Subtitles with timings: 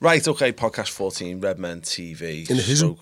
[0.00, 2.48] Right, okay, podcast 14, Redmen TV.
[2.50, 2.98] In the Stroke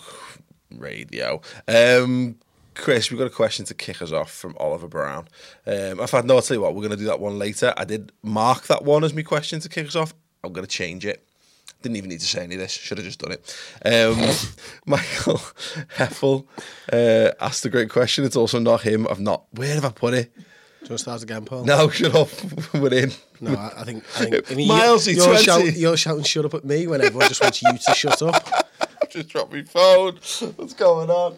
[0.71, 1.41] Radio.
[1.67, 2.37] Um,
[2.75, 5.27] Chris, we've got a question to kick us off from Oliver Brown.
[5.67, 7.73] Um, in fact, no, I'll tell you what, we're going to do that one later.
[7.77, 10.15] I did mark that one as my question to kick us off.
[10.45, 11.27] I'm going to change it.
[11.81, 12.73] Didn't even need to say any of this.
[12.73, 13.57] Should have just done it.
[13.85, 14.19] Um,
[14.87, 15.39] Michael
[15.97, 16.47] Heffel
[16.93, 18.25] uh, asked a great question.
[18.25, 19.09] It's also not him.
[19.11, 19.45] I've not.
[19.53, 20.33] Where have I put it?
[20.35, 20.47] Do you
[20.81, 21.65] want to start again, Paul?
[21.65, 22.29] No, shut up.
[22.75, 23.13] We're in.
[23.43, 24.05] No, I, I think.
[24.17, 25.45] I think I mean, Miles, you, he's you're, 20.
[25.45, 28.69] shout, you're shouting shut up at me when everyone just wants you to shut up.
[29.11, 30.15] just dropped my phone.
[30.57, 31.35] What's going on?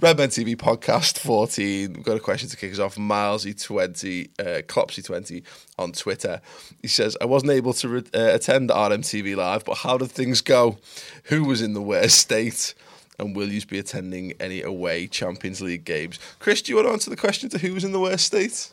[0.00, 1.92] Redmen TV podcast 14.
[1.92, 2.96] We've got a question to kick us off.
[2.96, 5.44] Milesy20, uh, Clopsy20
[5.78, 6.40] on Twitter.
[6.80, 10.40] He says, I wasn't able to re- uh, attend RMTV Live, but how did things
[10.40, 10.78] go?
[11.24, 12.74] Who was in the worst state?
[13.18, 16.18] And will you be attending any away Champions League games?
[16.40, 18.72] Chris, do you want to answer the question to who was in the worst state?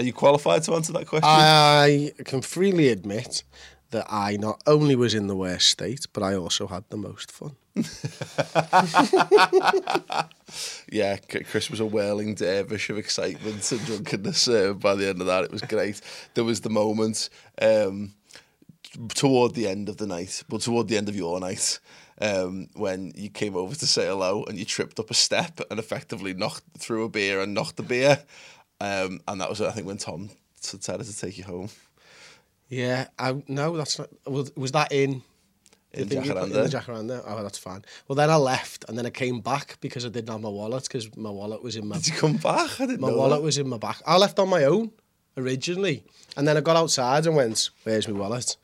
[0.00, 1.28] Are you qualified to answer that question?
[1.28, 3.42] I can freely admit
[3.90, 7.30] that I not only was in the worst state, but I also had the most
[7.30, 7.54] fun.
[10.90, 14.48] yeah, Chris was a whirling dervish of excitement and drunkenness.
[14.48, 16.00] Uh, by the end of that, it was great.
[16.32, 17.28] There was the moment
[17.60, 18.14] um,
[19.10, 21.78] toward the end of the night, well, toward the end of your night,
[22.22, 25.78] um, when you came over to say hello and you tripped up a step and
[25.78, 28.22] effectively knocked through a beer and knocked the beer.
[28.80, 30.30] Um, and that was, I think, when Tom
[30.60, 31.68] decided to take you home.
[32.68, 34.08] Yeah, I, no, that's not.
[34.26, 35.22] Was, was that in?
[35.92, 36.44] In the thing you put Jacaranda?
[36.44, 37.22] In the Jacaranda.
[37.26, 37.84] Oh, that's fine.
[38.06, 40.84] Well, then I left, and then I came back because I didn't have my wallet
[40.84, 41.96] because my wallet was in my.
[41.96, 42.80] Did you come back?
[42.80, 43.44] I didn't My wallet that.
[43.44, 44.00] was in my back.
[44.06, 44.92] I left on my own
[45.36, 46.04] originally,
[46.36, 48.56] and then I got outside and went, "Where's my wallet?"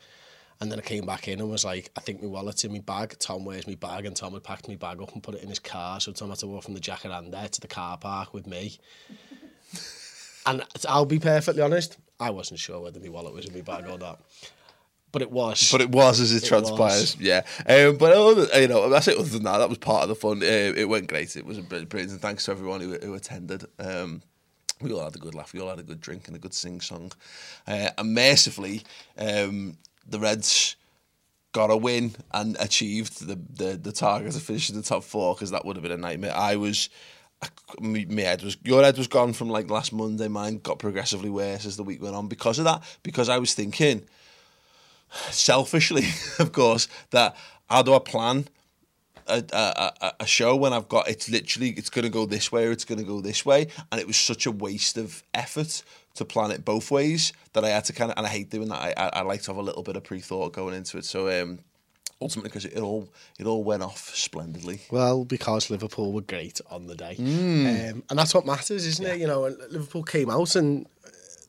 [0.60, 2.78] And then I came back in and was like, "I think my wallet's in my
[2.78, 4.06] bag." Tom, where's my bag?
[4.06, 6.28] And Tom had packed my bag up and put it in his car, so Tom
[6.31, 8.78] had to walk from the Jacaranda to the car park with me.
[10.46, 13.86] And I'll be perfectly honest, I wasn't sure whether my wallet was in my bag
[13.88, 14.22] or not,
[15.12, 15.70] but it was.
[15.72, 17.20] But it was as it, It transpires, was.
[17.20, 17.42] yeah.
[17.66, 19.18] Um, but other, you know, that's it.
[19.18, 20.42] Other than that, that was part of the fun.
[20.42, 20.46] Uh,
[20.76, 21.36] it went great.
[21.36, 22.12] It was a brilliant, brilliant.
[22.12, 23.64] And thanks to everyone who, who attended.
[23.78, 24.22] Um,
[24.80, 25.52] we all had a good laugh.
[25.52, 27.12] We all had a good drink and a good sing song.
[27.66, 28.82] Uh, and mercifully,
[29.18, 30.76] um, the Reds
[31.52, 35.50] got a win and achieved the the, the target of finishing the top four because
[35.50, 36.34] that would have been a nightmare.
[36.36, 36.88] I was.
[37.80, 40.28] My, head was your head was gone from like last Monday.
[40.28, 42.82] Mine got progressively worse as the week went on because of that.
[43.02, 44.02] Because I was thinking,
[45.30, 46.06] selfishly,
[46.38, 47.36] of course, that
[47.68, 48.48] how do I plan
[49.26, 52.52] a, a, a, a show when I've got it's literally it's going to go this
[52.52, 55.22] way or it's going to go this way, and it was such a waste of
[55.34, 55.82] effort
[56.14, 58.68] to plan it both ways that I had to kind of and I hate doing
[58.68, 58.80] that.
[58.80, 61.04] I I, I like to have a little bit of pre thought going into it.
[61.04, 61.58] So um,
[62.21, 64.81] ultimately, because it, all it all went off splendidly.
[64.91, 67.93] Well, because Liverpool were great on the day, Mm.
[67.93, 69.21] um, and that's what matters, isn't it?
[69.21, 70.87] You know, Liverpool came out and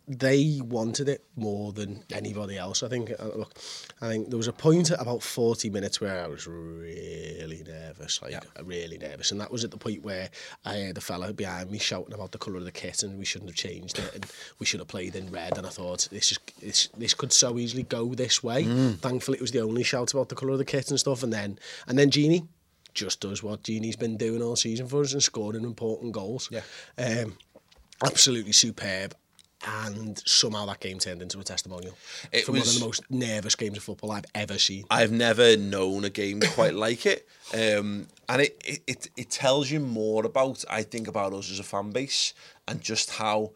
[0.08, 2.82] they wanted it more than anybody else.
[2.82, 3.12] I think.
[3.12, 3.54] Uh, look,
[4.02, 8.22] I think there was a point at about forty minutes where I was really nervous,
[8.22, 10.30] like really nervous, and that was at the point where
[10.64, 13.26] I heard the fella behind me shouting about the colour of the kit and we
[13.26, 14.26] shouldn't have changed it and
[14.60, 15.58] we should have played in red.
[15.58, 18.64] And I thought this is this this could so easily go this way.
[18.64, 21.24] Thankfully, it was the only shout about the colour of the kit and stuff.
[21.24, 22.48] And then and then Gini
[22.94, 26.50] just does what Gini's been doing all season for us and scoring important goals.
[26.52, 26.62] Yeah.
[26.98, 27.38] Um,
[28.04, 29.16] absolutely superb.
[29.66, 31.98] And somehow that game turned into a testimonial.
[32.32, 34.86] It for one of the most nervous games of football I've ever seen.
[34.92, 39.72] I've never known a game quite like it, um, and it, it it it tells
[39.72, 42.34] you more about I think about us as a fan base
[42.68, 43.52] and just how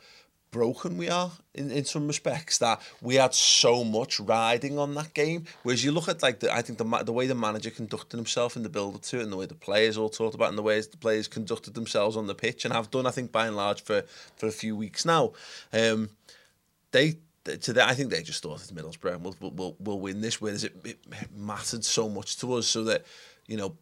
[0.51, 5.13] broken we are in, in some respects that we had so much riding on that
[5.13, 5.45] game.
[5.63, 8.55] Whereas you look at like the I think the the way the manager conducted himself
[8.57, 10.57] in the build up to it and the way the players all talked about and
[10.57, 13.47] the ways the players conducted themselves on the pitch and have done I think by
[13.47, 14.03] and large for
[14.35, 15.31] for a few weeks now
[15.71, 16.09] um,
[16.91, 20.21] they to that I think they just thought it's Middlesbrough and we'll, we'll, we'll, win
[20.21, 20.99] this whereas it, it
[21.35, 23.05] mattered so much to us so that
[23.47, 23.75] you know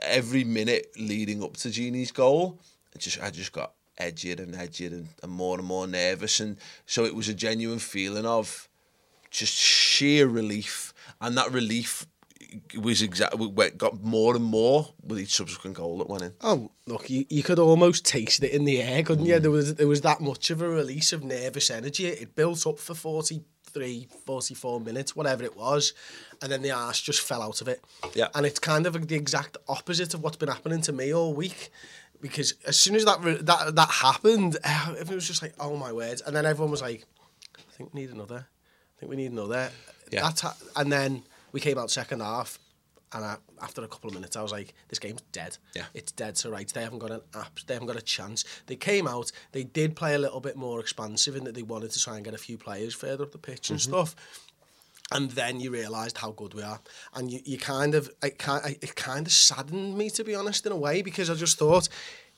[0.00, 2.58] every minute leading up to Gini's goal
[2.94, 6.40] it just I just got edgier and edgier and, and more and more nervous.
[6.40, 6.56] And
[6.86, 8.68] so it was a genuine feeling of
[9.30, 10.92] just sheer relief.
[11.20, 12.06] And that relief
[12.76, 16.32] was exactly got more and more with each subsequent goal that went in.
[16.40, 19.34] Oh, look, you, you could almost taste it in the air, couldn't you?
[19.36, 19.42] Mm.
[19.42, 22.06] There was there was that much of a release of nervous energy.
[22.06, 25.92] It built up for 43, 44 minutes, whatever it was,
[26.42, 27.84] and then the arse just fell out of it.
[28.14, 28.28] Yeah.
[28.34, 31.70] And it's kind of the exact opposite of what's been happening to me all week.
[32.20, 34.56] Because as soon as that that that happened,
[34.98, 36.20] it was just like, oh my words.
[36.22, 37.04] And then everyone was like,
[37.56, 38.46] I think we need another.
[38.46, 39.70] I think we need another.
[40.12, 40.22] Yeah.
[40.22, 41.22] That's ha- and then
[41.52, 42.58] we came out second half,
[43.12, 45.56] and I, after a couple of minutes, I was like, "This game's dead.
[45.74, 45.84] Yeah.
[45.94, 46.72] it's dead to rights.
[46.72, 47.58] They haven't got an app.
[47.66, 49.32] They haven't got a chance." They came out.
[49.52, 52.24] They did play a little bit more expansive in that they wanted to try and
[52.24, 53.90] get a few players further up the pitch and Mm-hmm.
[53.92, 54.14] stuff.
[55.12, 56.80] And then you realised how good we are,
[57.14, 60.66] and you, you kind of it kind it kind of saddened me to be honest
[60.66, 61.88] in a way because I just thought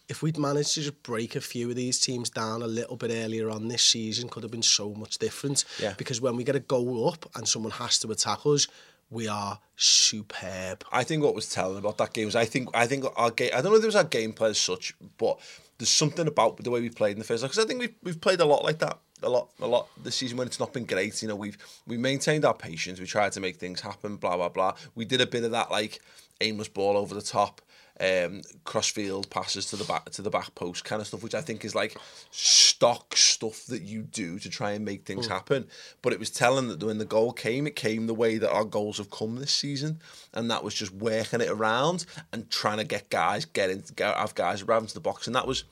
[0.09, 3.11] if we'd managed to just break a few of these teams down a little bit
[3.11, 5.65] earlier on this season, could have been so much different.
[5.81, 5.95] Yeah.
[5.97, 8.67] Because when we get a goal up and someone has to attack us,
[9.11, 10.85] we are superb.
[10.91, 13.51] I think what was telling about that game was I think I think our game
[13.55, 15.39] I don't know if it was our gameplay as such, but
[15.79, 17.95] there's something about the way we played in the first half because I think we've
[18.03, 20.73] we've played a lot like that a lot a lot this season when it's not
[20.73, 21.23] been great.
[21.23, 23.01] You know, we've we maintained our patience.
[23.01, 24.17] We tried to make things happen.
[24.17, 24.75] Blah blah blah.
[24.95, 26.01] We did a bit of that like
[26.41, 27.61] aimless ball over the top.
[28.01, 31.43] Um, crossfield passes to the back to the back post kind of stuff, which I
[31.43, 31.97] think is like
[32.31, 35.69] stock stuff that you do to try and make things happen.
[36.01, 38.65] But it was telling that when the goal came, it came the way that our
[38.65, 40.01] goals have come this season,
[40.33, 44.17] and that was just working it around and trying to get guys get into get,
[44.17, 45.65] have guys around to the box, and that was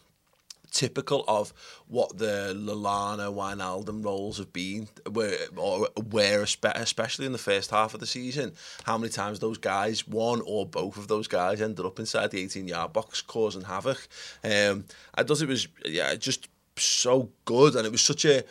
[0.71, 1.53] typical of
[1.89, 7.95] what the Lallana, Wijnaldum roles have been, where or where especially in the first half
[7.95, 8.53] of the season,
[8.85, 12.41] how many times those guys, one or both of those guys, ended up inside the
[12.41, 14.07] 18 yard box causing havoc.
[14.45, 14.85] Um,
[15.15, 18.45] I thought it was yeah just so good, and it was such a.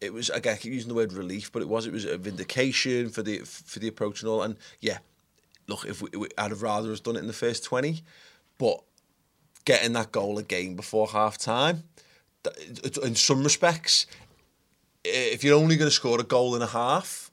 [0.00, 2.18] It was again I keep using the word relief, but it was it was a
[2.18, 4.42] vindication for the for the approach and all.
[4.42, 4.98] And yeah,
[5.68, 8.02] look, if we, I'd have rather us done it in the first twenty,
[8.58, 8.82] but
[9.64, 11.84] getting that goal again before half time,
[13.02, 14.06] in some respects,
[15.04, 17.30] if you're only going to score a goal and a half,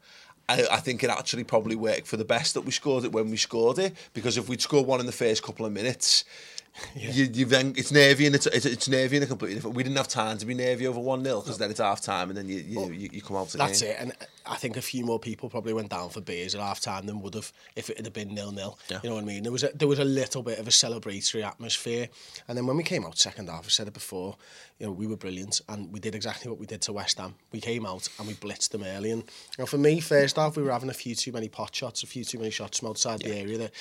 [0.47, 3.29] I, I think it actually probably worked for the best that we scored it when
[3.29, 6.25] we scored it because if we'd scored one in the first couple of minutes,
[6.95, 9.75] you, you then it's nervy and it's, it's it's nervy and a completely different.
[9.75, 12.29] We didn't have time to be nervy over one 0 because then it's half time
[12.29, 13.67] and then you you, you, you come out again.
[13.67, 13.95] That's it.
[13.99, 14.13] And
[14.45, 17.21] I think a few more people probably went down for beers at half time than
[17.21, 18.77] would have if it had been nil nil.
[18.89, 18.99] Yeah.
[19.03, 19.43] You know what I mean?
[19.43, 22.09] There was a, there was a little bit of a celebratory atmosphere.
[22.47, 24.35] And then when we came out second half, I said it before,
[24.79, 27.35] you know, we were brilliant and we did exactly what we did to West Ham.
[27.51, 29.11] We came out and we blitzed them early.
[29.11, 31.75] And you know, for me, first half, we were having a few too many pot
[31.75, 33.71] shots, a few too many shots from outside the area that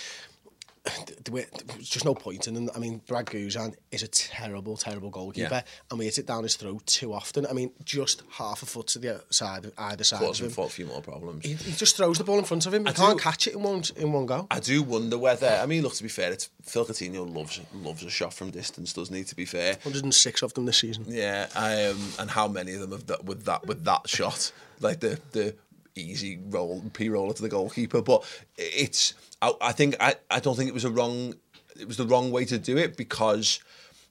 [1.24, 1.34] there
[1.76, 2.70] was just no point in them.
[2.74, 5.62] I mean, Brad Guzan is a terrible, terrible goalkeeper, Yeah.
[5.90, 7.46] and we hit it down his throat too often.
[7.46, 10.68] I mean, just half a foot to the side, either side Caused of him a
[10.68, 11.44] few more problems.
[11.44, 12.84] He, he just throws the ball in front of him.
[12.84, 14.46] He I can't do- catch it in one in one go.
[14.50, 15.48] I do wonder whether.
[15.48, 18.92] I mean, look to be fair, it's Phil Coutinho loves loves a shot from distance,
[18.92, 19.24] doesn't he?
[19.24, 21.04] To be fair, 106 of them this season.
[21.08, 25.00] Yeah, um, and how many of them have that with that with that shot, like
[25.00, 25.54] the the
[25.96, 28.00] easy roll p roller to the goalkeeper.
[28.02, 28.24] But
[28.56, 31.34] it's I, I think I, I don't think it was a wrong
[31.78, 33.60] it was the wrong way to do it because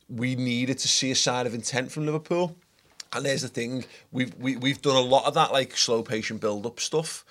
[0.10, 2.56] we needed to see a sign of intent from Liverpool.
[3.14, 6.42] And there's the thing we've we, we've done a lot of that like slow patient
[6.42, 7.26] build up stuff.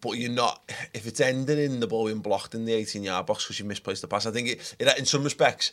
[0.00, 3.26] But you're not if it's ending in the ball being blocked in the 18 yard
[3.26, 4.26] box because you misplaced the pass.
[4.26, 5.72] I think it, it in some respects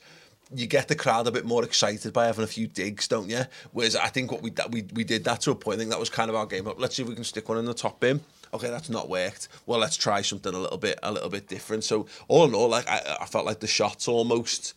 [0.54, 3.42] you get the crowd a bit more excited by having a few digs, don't you?
[3.72, 5.76] Whereas I think what we we we did that to a point.
[5.76, 6.68] I think that was kind of our game.
[6.68, 6.80] Up.
[6.80, 8.22] Let's see if we can stick one in the top bin.
[8.54, 9.48] Okay, that's not worked.
[9.66, 11.84] Well, let's try something a little bit a little bit different.
[11.84, 14.74] So all in all, like I, I felt like the shots almost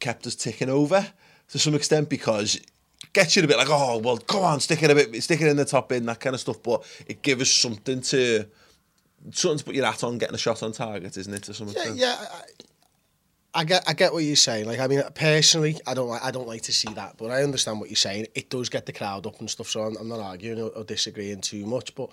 [0.00, 1.06] kept us ticking over
[1.48, 2.60] to some extent because
[3.12, 5.48] gets you a bit like, oh well, come on, stick it a bit, stick it
[5.48, 6.62] in the top bin, that kind of stuff.
[6.62, 8.46] But it gives us something to
[9.32, 11.42] something to put your hat on, getting a shot on target, isn't it?
[11.44, 11.96] To some Yeah, extent.
[11.96, 12.16] yeah.
[12.20, 12.42] I,
[13.54, 14.66] I get, I get what you're saying.
[14.66, 17.42] Like, I mean, personally, I don't like, I don't like to see that, but I
[17.42, 18.26] understand what you're saying.
[18.34, 20.84] It does get the crowd up and stuff, so I'm, I'm not arguing or, or
[20.84, 21.94] disagreeing too much.
[21.94, 22.10] But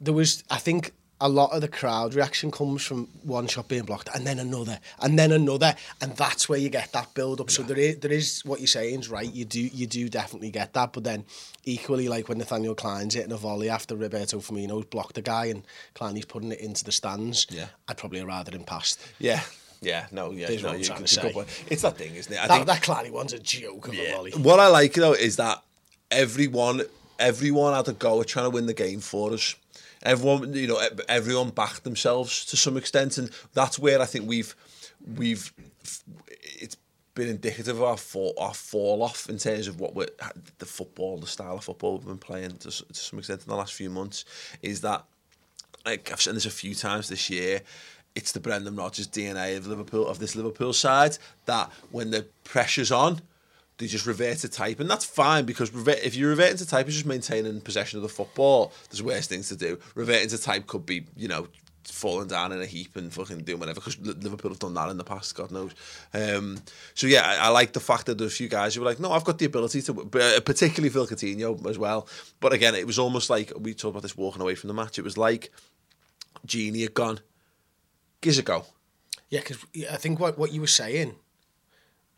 [0.00, 3.82] there was, I think, a lot of the crowd reaction comes from one shot being
[3.82, 7.50] blocked and then another and then another, and that's where you get that build up.
[7.50, 9.28] So there is, there is what you're saying is right.
[9.32, 11.24] You do, you do definitely get that, but then
[11.64, 15.64] equally, like when Nathaniel Klein's hitting a volley after Roberto Firmino's blocked a guy and
[15.94, 17.66] Klein's putting it into the stands, Yeah.
[17.88, 19.00] I'd probably rather him past.
[19.18, 19.42] Yeah,
[19.80, 21.64] yeah, no, yeah, There's no, you, trying you to go say.
[21.68, 22.38] It's that thing, isn't it?
[22.38, 24.30] I That, think that Clanny one's a joke of a volley.
[24.36, 25.64] What I like though is that
[26.12, 26.82] everyone,
[27.18, 29.56] everyone had a go at trying to win the game for us.
[30.02, 34.54] Everyone, you know, everyone backed themselves to some extent, and that's where I think we've,
[35.16, 35.52] we've,
[36.40, 36.76] it's
[37.14, 40.08] been indicative of our fall, our fall off in terms of what we're
[40.58, 43.56] the football, the style of football we've been playing to, to some extent in the
[43.56, 44.24] last few months.
[44.62, 45.04] Is that
[45.88, 47.62] like I've said this a few times this year.
[48.14, 52.90] It's the Brendan Rodgers DNA of Liverpool of this Liverpool side that when the pressure's
[52.90, 53.20] on,
[53.78, 56.86] they just revert to type, and that's fine because revert, if you're reverting to type,
[56.86, 58.72] it's just maintaining possession of the football.
[58.90, 59.78] There's worse things to do.
[59.94, 61.46] Reverting to type could be, you know,
[61.84, 64.98] falling down in a heap and fucking doing whatever because Liverpool have done that in
[64.98, 65.72] the past, God knows.
[66.12, 66.58] Um,
[66.94, 69.00] so yeah, I, I like the fact that there's a few guys who were like,
[69.00, 72.08] no, I've got the ability to, uh, particularly Phil Coutinho as well.
[72.40, 74.98] But again, it was almost like we talked about this walking away from the match.
[74.98, 75.50] It was like
[76.46, 77.20] Gini had gone,
[78.20, 78.66] gives a go.
[79.28, 79.58] Yeah, because
[79.90, 81.14] I think what, what you were saying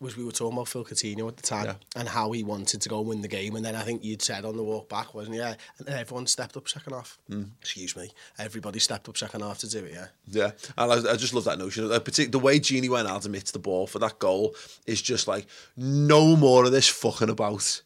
[0.00, 1.74] was we were talking about Phil Coutinho at the time Yeah.
[1.94, 3.54] and how he wanted to go and win the game.
[3.54, 5.40] And then I think you'd said on the walk back, wasn't it?
[5.40, 5.54] Yeah.
[5.78, 7.18] And everyone stepped up second half.
[7.30, 7.50] Mm.
[7.60, 8.10] Excuse me.
[8.38, 10.06] Everybody stepped up second half to do it, yeah.
[10.26, 11.86] Yeah, and I, I just love that notion.
[11.88, 14.54] The way Gini went out and hits the ball for that goal
[14.86, 17.82] is just like no more of this fucking about.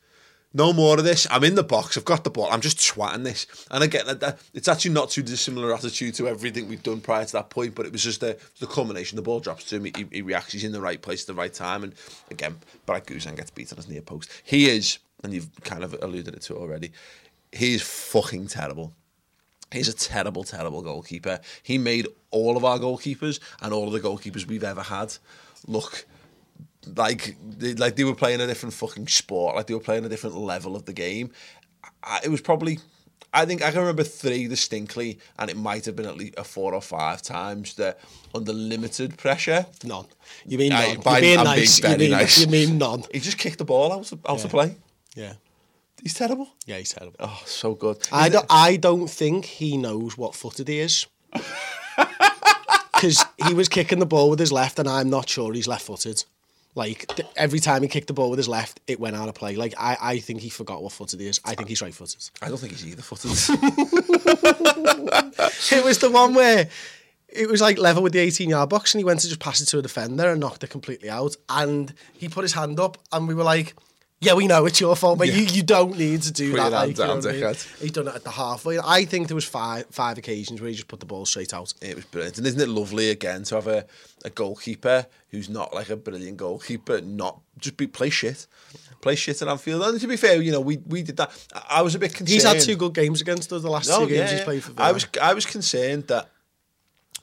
[0.56, 1.26] No more of this.
[1.32, 1.98] I'm in the box.
[1.98, 2.48] I've got the ball.
[2.48, 3.48] I'm just twatting this.
[3.72, 4.04] And again,
[4.54, 7.74] it's actually not too dissimilar attitude to everything we've done prior to that point.
[7.74, 9.16] But it was just the, the culmination.
[9.16, 9.84] The ball drops to him.
[9.86, 10.52] He, he reacts.
[10.52, 11.82] He's in the right place at the right time.
[11.82, 11.92] And
[12.30, 14.30] again, Brad Guzan gets beaten as near post.
[14.44, 16.92] He is, and you've kind of alluded it to already.
[17.50, 18.92] He is fucking terrible.
[19.72, 21.40] He's a terrible, terrible goalkeeper.
[21.64, 25.16] He made all of our goalkeepers and all of the goalkeepers we've ever had
[25.66, 26.06] look
[26.96, 29.56] like they, like they were playing a different fucking sport.
[29.56, 31.30] Like they were playing a different level of the game.
[32.02, 32.78] I, it was probably.
[33.32, 36.42] I think I can remember three distinctly, and it might have been at least a
[36.42, 37.98] uh, four or five times that
[38.32, 39.66] under limited pressure.
[39.82, 40.06] None.
[40.46, 41.00] You mean I- none.
[41.00, 41.82] by- being nice.
[41.82, 42.38] you, mean, nice.
[42.38, 43.02] you mean none.
[43.12, 44.50] He just kicked the ball out of, out of Yeah.
[44.50, 44.76] play.
[45.16, 45.32] Yeah.
[46.00, 46.48] He's terrible.
[46.66, 47.16] Yeah, he's terrible.
[47.18, 48.06] Oh, so good.
[48.12, 51.06] I don't, it- I don't think he knows what footed he is.
[52.94, 55.84] Because he was kicking the ball with his left, and I'm not sure he's left
[55.84, 56.24] footed.
[56.76, 59.36] Like, th- every time he kicked the ball with his left, it went out of
[59.36, 59.54] play.
[59.54, 61.40] Like, I, I think he forgot what footed he is.
[61.44, 62.28] I think he's right footed.
[62.42, 63.30] I don't think he's either footed.
[65.72, 66.68] It was the one where
[67.28, 69.60] it was like level with the 18 yard box, and he went to just pass
[69.60, 71.34] it to a defender and knocked it completely out.
[71.48, 73.74] And he put his hand up, and we were like,
[74.24, 76.72] yeah, we know it's your fault, but you, you don't need to do Put that.
[76.72, 77.54] like, you know I mean?
[77.80, 78.78] He's done it at the halfway.
[78.78, 81.72] I think there was five five occasions where he just put the ball straight out.
[81.80, 82.38] It was brilliant.
[82.38, 83.86] And isn't it lovely again to have a,
[84.24, 88.46] a goalkeeper who's not like a brilliant goalkeeper, not just be play shit.
[89.00, 89.82] Play shit at Anfield.
[89.82, 91.30] And to be fair, you know, we, we did that.
[91.54, 92.28] I I was a bit concerned.
[92.30, 94.62] He's had two good games against us the last No, two games yeah, he's played
[94.62, 96.30] for I was I was concerned that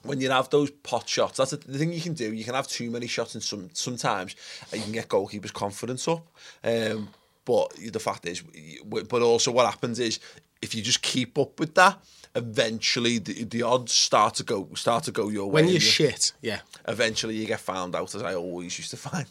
[0.04, 2.34] when you have those pot shots, that's the thing you can do.
[2.34, 4.36] You can have too many shots, and some sometimes
[4.74, 6.26] you can get goalkeepers' confidence up.
[6.64, 7.10] Um,
[7.46, 8.44] but the fact is,
[8.86, 10.20] but also what happens is
[10.62, 12.00] if you just keep up with that,
[12.36, 15.54] eventually the, the odds start to go start to go your way.
[15.54, 16.60] when you're you- shit, yeah.
[16.88, 19.26] eventually you get found out as I always used to find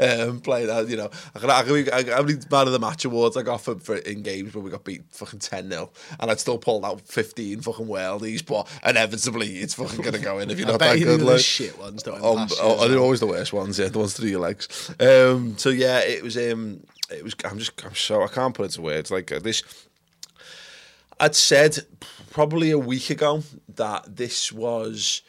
[0.30, 2.72] um, playing that you know I can, I can, I can, how many man of
[2.72, 5.88] the match awards I got for, for in games where we got beat fucking 10-0
[6.18, 10.50] and I'd still pull out 15 fucking worldies but inevitably it's fucking gonna go in
[10.50, 11.40] if you're not that good they were the like.
[11.40, 14.40] shit ones, don't um, oh, they're always the worst ones yeah the ones through your
[14.40, 18.54] legs um, so yeah it was um, it was I'm just I'm so I can't
[18.54, 19.62] put it to words like uh, this
[21.18, 21.86] I'd said
[22.30, 23.42] probably a week ago
[23.74, 25.22] that this was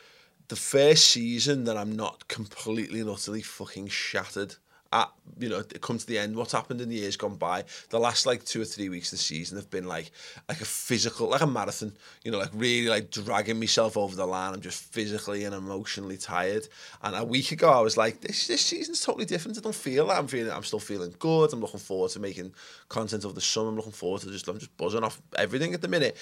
[0.50, 4.56] the first season that I'm not completely and utterly fucking shattered.
[4.98, 6.36] At you know, come to the end.
[6.36, 7.64] What's happened in the years gone by?
[7.90, 10.12] The last like two or three weeks of the season have been like
[10.50, 11.94] like a physical, like a marathon.
[12.24, 14.54] You know, like really like dragging myself over the line.
[14.54, 16.68] I'm just physically and emotionally tired.
[17.04, 19.58] And a week ago, I was like, this this season's totally different.
[19.58, 20.18] I don't feel that.
[20.18, 20.52] I'm feeling.
[20.52, 21.54] I'm still feeling good.
[21.54, 22.54] I'm looking forward to making
[22.90, 23.70] content over the summer.
[23.70, 24.48] I'm looking forward to just.
[24.48, 26.18] I'm just buzzing off everything at the minute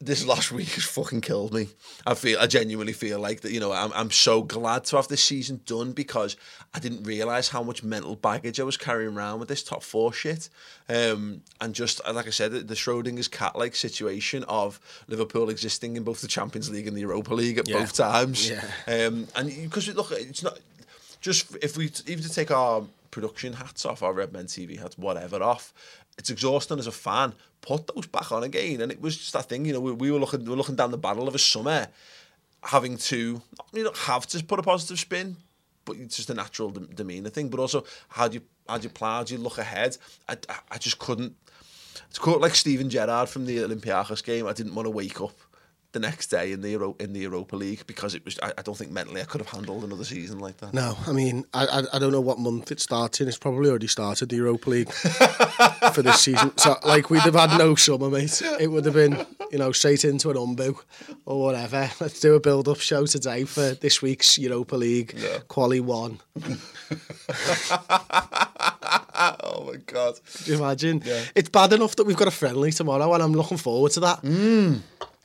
[0.00, 1.68] this last week has fucking killed me.
[2.06, 3.52] I feel, I genuinely feel like that.
[3.52, 6.36] You know, I'm, I'm so glad to have this season done because
[6.74, 10.12] I didn't realize how much mental baggage I was carrying around with this top four
[10.12, 10.48] shit.
[10.88, 16.20] Um, and just like I said, the Schrodinger's cat-like situation of Liverpool existing in both
[16.22, 17.80] the Champions League and the Europa League at Yeah.
[17.80, 18.48] both times.
[18.48, 18.64] Yeah.
[18.88, 20.58] Um, and because look, it's not
[21.20, 24.96] just if we even to take our production hats off, our Red Men TV hats,
[24.96, 25.74] whatever off.
[26.20, 27.34] It's exhausting as a fan.
[27.62, 29.64] Put those back on again, and it was just that thing.
[29.64, 31.88] You know, we, we were looking, we were looking down the barrel of a summer,
[32.62, 33.40] having to
[33.72, 35.36] you don't have to put a positive spin,
[35.86, 37.48] but it's just a natural de- demeanor thing.
[37.48, 39.12] But also, how do you how do you plan?
[39.12, 39.96] How do you look ahead?
[40.28, 41.34] I, I, I just couldn't.
[42.10, 44.46] It's quite like Steven Gerrard from the Olympiacos game.
[44.46, 45.38] I didn't want to wake up
[45.92, 48.38] the next day in the Euro, in the Europa League because it was.
[48.42, 50.72] I, I don't think mentally I could have handled another season like that.
[50.74, 53.28] No, I mean, I, I I don't know what month it's starting.
[53.28, 54.92] It's probably already started the Europa League
[55.92, 56.56] for this season.
[56.56, 58.42] So, like, we'd have had no summer, mate.
[58.60, 60.78] It would have been you know, straight into an umbu
[61.26, 61.90] or whatever.
[62.00, 65.16] Let's do a build-up show today for this week's Europa League
[65.48, 66.20] Quali One.
[69.18, 70.20] oh my god.
[70.44, 71.02] You imagine?
[71.34, 74.22] It's bad enough that we've got a friendly tomorrow, and I'm looking forward to that.
[74.22, 74.80] Mm.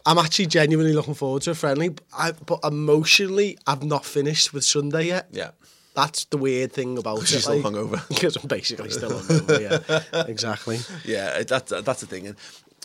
[0.05, 4.53] I'm actually genuinely looking forward to a friendly, but I, but emotionally, I've not finished
[4.53, 5.27] with Sunday yet.
[5.31, 5.51] Yeah.
[5.95, 7.31] That's the weird thing about it.
[7.31, 8.05] you're still hungover.
[8.09, 10.24] Because I'm basically still hungover, yeah.
[10.27, 10.79] Exactly.
[11.05, 12.27] Yeah, that's that's the thing.
[12.27, 12.35] And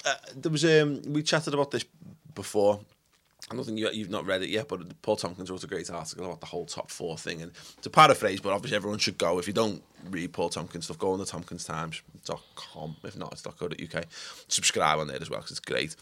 [0.04, 1.84] uh, there was um, we chatted about this
[2.34, 2.80] before.
[3.50, 5.90] I don't think you, you've not read it yet, but Paul Tomkins wrote a great
[5.90, 7.42] article about the whole top four thing.
[7.42, 7.50] And
[7.82, 9.40] to paraphrase, but obviously everyone should go.
[9.40, 12.96] If you don't read Paul Tomkins stuff, go on the tomkinstimes.com.
[13.02, 14.04] If not, it's .co.uk.
[14.46, 15.96] Subscribe on there as well because it's great.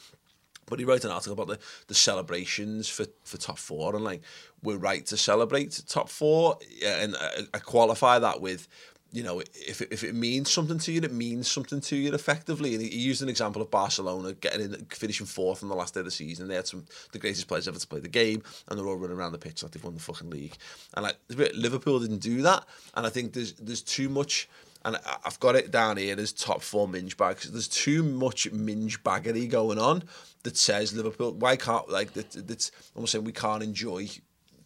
[0.68, 4.22] But he wrote an article about the, the celebrations for, for top four and like
[4.62, 8.68] we're right to celebrate top four and I, I qualify that with
[9.10, 12.12] you know if it, if it means something to you it means something to you
[12.12, 12.74] effectively.
[12.74, 15.94] And he, he used an example of Barcelona getting in finishing fourth on the last
[15.94, 16.48] day of the season.
[16.48, 19.16] They had some the greatest players ever to play the game and they're all running
[19.16, 20.56] around the pitch like they've won the fucking league.
[20.94, 24.48] And like Liverpool didn't do that and I think there's there's too much
[24.84, 27.50] and I've got it down here as top four minge bags.
[27.50, 30.04] There's too much minge baggery going on
[30.44, 31.32] that says Liverpool.
[31.32, 32.30] Why can't like that?
[32.46, 34.08] That's almost saying we can't enjoy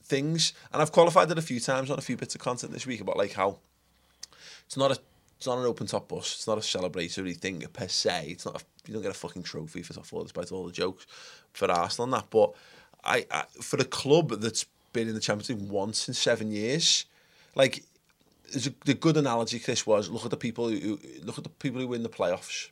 [0.02, 0.52] things.
[0.72, 3.00] And I've qualified it a few times on a few bits of content this week
[3.00, 3.58] about like how
[4.66, 4.98] it's not a
[5.38, 6.34] it's not an open top bus.
[6.34, 8.28] It's not a celebratory thing per se.
[8.28, 8.62] It's not.
[8.62, 11.04] A, you don't get a fucking trophy for top four, despite all the jokes
[11.52, 12.30] for Arsenal and that.
[12.30, 12.52] But
[13.02, 17.06] I, I for a club that's been in the Champions League once in seven years,
[17.56, 17.82] like
[18.54, 21.80] a, the good analogy, Chris, was look at the people who look at the people
[21.80, 22.70] who win the playoffs.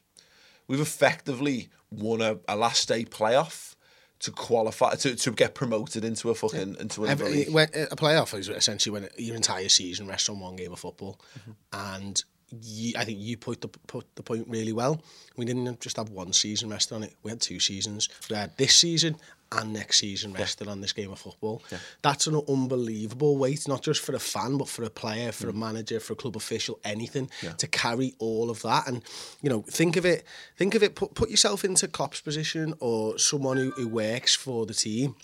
[0.68, 3.74] We've effectively won a, a last day playoff
[4.20, 7.50] to qualify to, to get promoted into a fucking into another Every, league.
[7.50, 11.20] when, a playoff is essentially when your entire season rests on one game of football,
[11.38, 11.52] mm-hmm.
[11.96, 12.22] and
[12.62, 15.02] you, I think you put the put the point really well.
[15.36, 18.08] We didn't just have one season rested on it; we had two seasons.
[18.28, 19.16] We had this season
[19.52, 21.60] and next season rested on this game of football.
[22.02, 25.52] That's an unbelievable weight, not just for a fan, but for a player, for a
[25.52, 25.56] mm.
[25.56, 27.28] manager, for a club official, anything
[27.58, 28.86] to carry all of that.
[28.86, 29.02] And
[29.42, 30.24] you know, think of it,
[30.56, 30.94] think of it.
[30.94, 35.16] Put put yourself into Klopp's position or someone who, who works for the team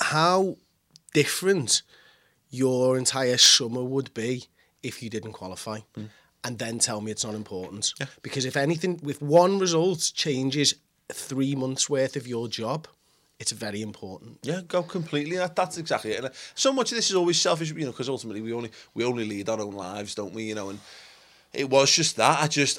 [0.00, 0.56] how
[1.12, 1.82] different
[2.50, 4.44] your entire summer would be
[4.82, 5.80] if you didn't qualify.
[5.96, 6.08] Mm.
[6.44, 7.92] And then tell me it's not important.
[8.22, 10.74] Because if anything, if one result changes
[11.12, 12.86] three months worth of your job,
[13.38, 14.38] it's very important.
[14.42, 15.36] Yeah, go completely.
[15.36, 16.24] That, that's exactly it.
[16.24, 19.04] And so much of this is always selfish, you know, because ultimately we only we
[19.04, 20.44] only lead our own lives, don't we?
[20.44, 20.80] You know, and
[21.54, 22.42] it was just that.
[22.42, 22.78] I just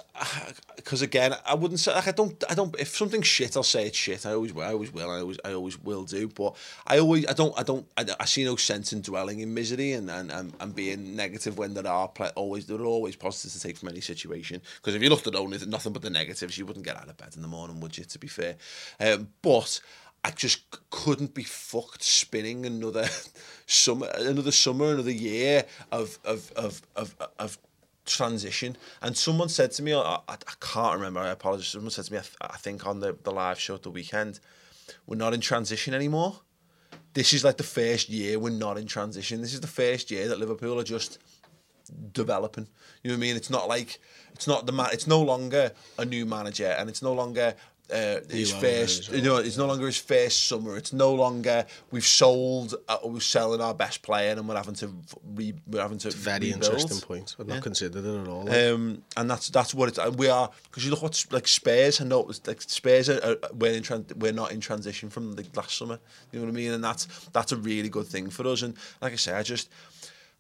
[0.75, 3.88] because again, I wouldn't say like I don't I don't if something's shit, I'll say
[3.88, 4.25] it's shit.
[4.27, 4.63] I always will.
[4.63, 5.10] I always will.
[5.10, 6.27] I always I always will do.
[6.27, 6.55] But
[6.86, 9.93] I always I don't I don't I, I see no sense in dwelling in misery
[9.93, 13.60] and and, and, being negative when there are pla always there are always positives to
[13.60, 14.62] take from any situation.
[14.77, 17.17] Because if you looked at only nothing but the negatives, you wouldn't get out of
[17.17, 18.03] bed in the morning, would you?
[18.05, 18.55] To be fair,
[18.99, 19.82] um, but.
[20.21, 23.08] I just couldn't be fucked spinning another
[23.65, 27.58] summer, another summer, another year of of of of, of
[28.09, 28.77] transition.
[29.01, 31.19] And someone said to me, I, I, can't remember.
[31.19, 31.67] I apologize.
[31.67, 33.91] Someone said to me, I, th- I think on the the live show at the
[33.91, 34.39] weekend,
[35.05, 36.41] we're not in transition anymore.
[37.13, 39.41] This is like the first year we're not in transition.
[39.41, 41.19] This is the first year that Liverpool are just
[42.13, 42.67] developing.
[43.03, 43.35] You know what I mean?
[43.35, 43.99] It's not like
[44.33, 44.89] it's not the man.
[44.91, 47.55] It's no longer a new manager, and it's no longer
[47.91, 49.12] uh, his first.
[49.12, 50.78] You know, it's no longer his first summer.
[50.78, 52.75] It's no longer we've sold.
[52.88, 54.93] Uh, we're selling our best player, and we're having to
[55.36, 56.63] re, we're having to Very rebuild.
[56.63, 57.36] interesting point.
[57.39, 58.49] I've not considered it at all.
[58.49, 59.97] Um, and that's that's what it's.
[59.97, 62.02] And we are because you look what like Spurs.
[62.02, 65.45] I know like Spurs are, are we're in tran- we're not in transition from the
[65.56, 65.99] last summer.
[66.32, 66.71] You know what I mean?
[66.73, 68.62] And that's that's a really good thing for us.
[68.62, 69.69] And like I say, I just.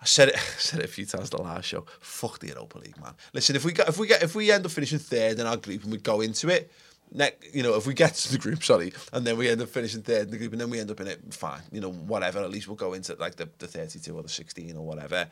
[0.01, 0.35] I said it.
[0.37, 1.85] I said it a few times the last show.
[1.99, 3.13] Fuck the Europa League, man.
[3.33, 5.57] Listen, if we get, if we get, if we end up finishing third in our
[5.57, 6.71] group and we go into it,
[7.11, 9.69] next, you know, if we get to the group, sorry, and then we end up
[9.69, 11.61] finishing third in the group and then we end up in it, fine.
[11.71, 12.39] You know, whatever.
[12.39, 15.27] At least we'll go into like the, the 32 or the 16 or whatever.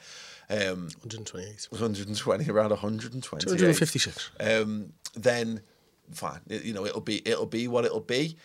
[0.49, 1.67] Um, 128.
[1.69, 4.31] 120 around 120 256.
[4.39, 5.61] um then
[6.11, 8.37] fine It- you know it'll be it'll be what it'll be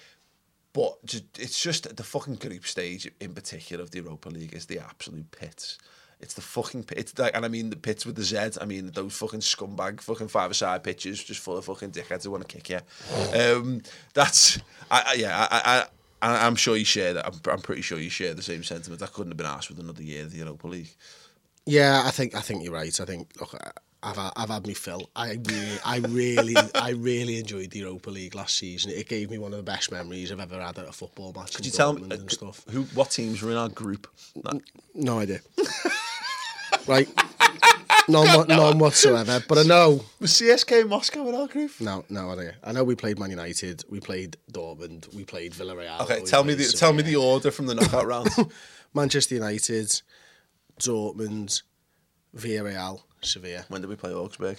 [0.72, 0.96] but
[1.38, 5.30] it's just the fucking group stage in particular of the Europa League is the absolute
[5.30, 5.78] pits
[6.22, 6.84] it's the fucking.
[6.92, 8.58] It's like, and I mean the pits with the Z.
[8.60, 12.48] I mean those fucking scumbag, fucking five-a-side pitches, just full of fucking dickheads who want
[12.48, 12.80] to kick you.
[13.38, 13.82] Um,
[14.14, 14.58] that's,
[14.90, 15.84] I, I, yeah, I, I,
[16.28, 17.26] I, I'm sure you share that.
[17.26, 19.02] I'm, I'm pretty sure you share the same sentiment.
[19.02, 20.94] I couldn't have been asked with another year of the Europa League.
[21.66, 23.00] Yeah, I think I think you're right.
[23.00, 23.54] I think look,
[24.02, 25.10] I've had- I've had me fill.
[25.14, 28.90] I really, I really, I really enjoyed the Europa League last season.
[28.90, 31.54] It gave me one of the best memories I've ever had at a football match.
[31.54, 32.64] Could you tell me uh, and stuff?
[32.70, 34.08] who, what teams were in our group?
[34.34, 34.60] No.
[34.94, 35.40] No idea.
[36.88, 37.08] right.
[38.08, 39.42] none, none whatsoever.
[39.48, 41.70] But I know Was CSK Moscow in our group?
[41.80, 42.54] No, no, I don't.
[42.64, 46.00] I know we played Man United, we played Dortmund, we played Villarreal.
[46.00, 48.28] Okay, tell me the played tell me the order from the knockout round.
[48.94, 50.02] Manchester United,
[50.80, 51.62] Dortmund,
[52.36, 53.64] Villarreal, Sevilla.
[53.68, 54.58] when did we play Augsburg?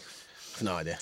[0.55, 0.99] I've no idea.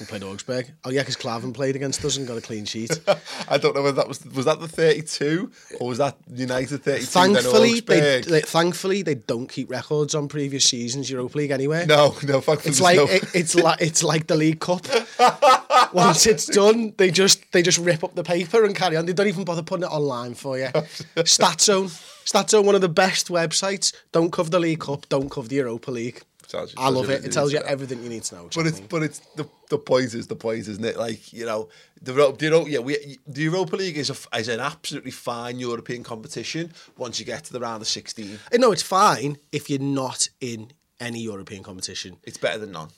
[0.00, 0.72] We played Augsburg.
[0.84, 2.98] Oh yeah, because Clavin played against us and got a clean sheet.
[3.48, 6.82] I don't know whether that was was that the thirty two or was that United
[6.82, 7.06] thirty two?
[7.06, 11.84] thankfully, they, they thankfully they don't keep records on previous seasons Europa League anyway.
[11.86, 14.86] no, no, thankfully It's like no- it, it's like it's like the League Cup.
[15.92, 19.04] Once it's done, they just they just rip up the paper and carry on.
[19.04, 20.66] They don't even bother putting it online for you.
[21.16, 21.88] Statzone,
[22.24, 23.94] Statzone, one of the best websites.
[24.12, 25.06] Don't cover the League Cup.
[25.10, 26.22] Don't cover the Europa League.
[26.48, 27.24] Tells you- I love you it.
[27.24, 27.70] It tells you you know.
[27.70, 28.48] everything you need to know.
[28.54, 30.96] But it's but it's the the point is the point, isn't it?
[30.96, 31.68] Like you know,
[32.00, 36.02] the the Euro- yeah, we the Europa League is a, is an absolutely fine European
[36.04, 38.38] competition once you get to the round of sixteen.
[38.52, 42.16] Uh, no, it's fine if you're not in any European competition.
[42.22, 42.88] It's better than none.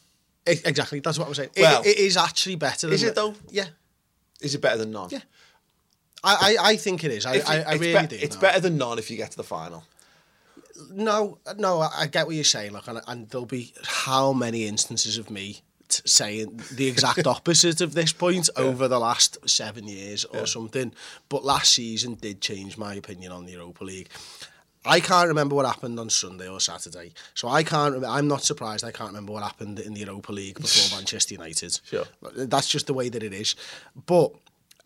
[0.49, 1.51] E- exactly, that's what I'm saying.
[1.55, 2.87] It- Well, it is actually better.
[2.87, 3.35] Than is it though?
[3.51, 3.69] Yeah,
[4.41, 5.09] Is it better than none?
[5.11, 5.21] Yeah.
[6.23, 7.25] I, I, I think it is.
[7.27, 8.25] I, If I, I really be- do.
[8.25, 9.85] It's better than none if you get to the final.
[10.91, 12.73] No, no, I I get what you're saying.
[12.73, 17.81] Like, and, and there'll be how many instances of me t- saying the exact opposite
[17.81, 20.93] of this point over the last seven years or something.
[21.29, 24.09] But last season did change my opinion on the Europa League.
[24.85, 28.05] I can't remember what happened on Sunday or Saturday, so I can't.
[28.05, 28.85] I'm not surprised.
[28.85, 31.81] I can't remember what happened in the Europa League before Manchester United.
[31.85, 32.05] Sure.
[32.23, 33.55] that's just the way that it is.
[34.07, 34.33] But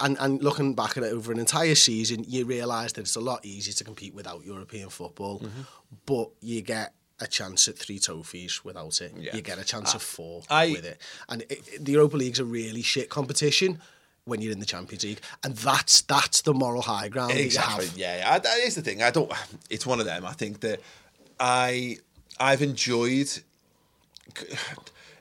[0.03, 3.21] and and looking back at it over an entire season, you realise that it's a
[3.21, 5.63] lot easier to compete without European football, Mm-hmm.
[6.07, 9.13] but you get a chance at three trophies without it.
[9.17, 9.35] Yeah.
[9.37, 12.45] You get a chance of four I- with it, and it, the Europa League's a
[12.45, 13.81] really shit competition
[14.25, 17.87] when you're in the Champions League, and that's that's the moral high ground Exactly.
[17.87, 17.97] have.
[17.97, 18.33] Yeah, yeah.
[18.35, 19.03] I- That is the thing.
[19.03, 19.31] I don't.
[19.71, 20.25] It's one of them.
[20.27, 20.81] I think that
[21.41, 21.99] I
[22.39, 23.31] I've enjoyed.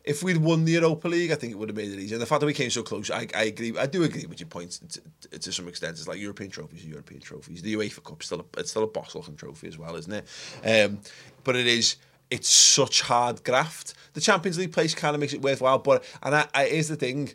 [0.04, 2.18] If we'd won the Europa League, I think it would have made it easier.
[2.18, 3.78] The fact that we came so close, I, I agree.
[3.78, 5.98] I do agree with your point to, to, some extent.
[5.98, 7.62] It's like European trophies are European trophies.
[7.62, 10.26] The UEFA Cup still a, it's still a boss looking trophy as well, isn't it?
[10.66, 11.00] Um,
[11.44, 11.98] but it is.
[12.32, 13.94] It's such hard graft.
[14.14, 15.80] The Champions League place kind of makes it worthwhile.
[15.80, 17.34] But and I, I, here's the thing: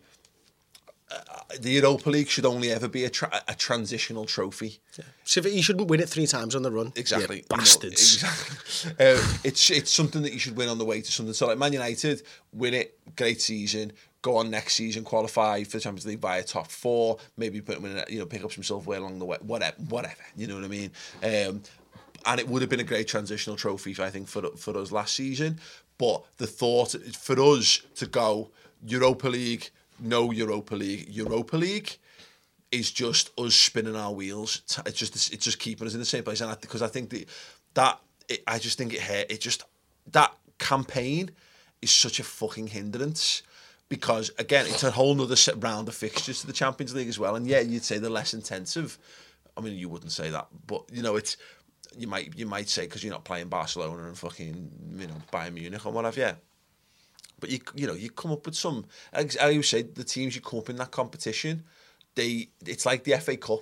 [1.61, 4.81] the Europa League should only ever be a, tra- a transitional trophy.
[5.25, 6.93] So if you shouldn't win it three times on the run.
[6.97, 8.15] Exactly, you you know, bastards.
[8.15, 9.07] exactly.
[9.07, 11.33] Uh, it's it's something that you should win on the way to something.
[11.33, 13.93] So like Man United, win it, great season.
[14.23, 17.19] Go on next season, qualify for the Champions League via top four.
[17.37, 19.39] Maybe put in, you know, pick up some silverware along the way.
[19.41, 20.23] Whatever, whatever.
[20.37, 20.91] You know what I mean?
[21.23, 21.63] Um,
[22.25, 25.15] and it would have been a great transitional trophy, I think, for for us last
[25.15, 25.61] season.
[25.99, 28.51] But the thought for us to go
[28.85, 31.97] Europa League, no Europa League, Europa League
[32.73, 34.63] is just us spinning our wheels.
[34.87, 37.27] It's just it's just keeping us in the same place, and because I think the,
[37.75, 39.27] that it, I just think it hurt.
[39.31, 39.65] It just
[40.13, 41.31] that campaign
[41.83, 43.43] is such a fucking hindrance
[43.89, 47.19] because again it's a whole nother set round of fixtures to the Champions League as
[47.19, 47.37] well.
[47.37, 48.99] And yeah, you'd say they're less intensive.
[49.57, 51.37] I mean, you wouldn't say that, but you know it's
[51.97, 55.55] you might you might say because you're not playing Barcelona and fucking you know Bayern
[55.55, 56.19] Munich or whatever.
[56.19, 56.35] Yeah.
[57.47, 58.87] But you you know you come up with some.
[59.13, 61.63] As I always say, the teams you come up in that competition,
[62.17, 63.61] they it's like the FA Cup,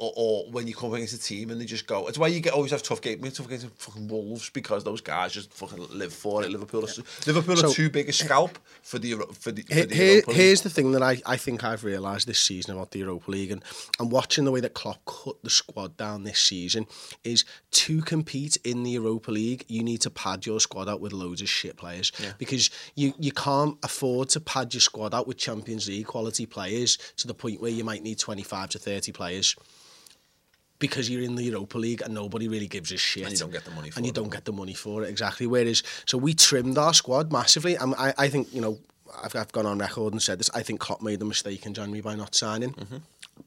[0.00, 2.08] or, or when you come against a team and they just go.
[2.08, 3.20] It's why you get always have tough games.
[3.20, 6.50] We have tough games with fucking Wolves because those guys just fucking live for it.
[6.50, 9.94] Liverpool, are, Liverpool are too big a eh, scalp for the for the, for the
[9.94, 13.30] here- here's the thing that I, I think I've realised this season about the Europa
[13.30, 13.62] League and,
[13.98, 16.86] and watching the way that Klopp cut the squad down this season
[17.22, 21.12] is to compete in the Europa League you need to pad your squad out with
[21.12, 25.36] loads of shit players because you, you can't afford to pad your squad out with
[25.36, 29.56] Champions League quality players to the point where you might need 25 to 30 players
[30.80, 33.24] because you're in the Europa League and nobody really gives a shit.
[33.24, 34.74] And you don't get the money for And you it, don't don't get the money
[34.74, 35.46] for it, exactly.
[35.46, 37.74] Whereas, so we trimmed our squad massively.
[37.74, 38.78] And I, I think, you know,
[39.22, 40.50] I've, I've gone on record and said this.
[40.54, 42.72] I think Klopp made a mistake in January by not signing.
[42.74, 42.96] Mm-hmm.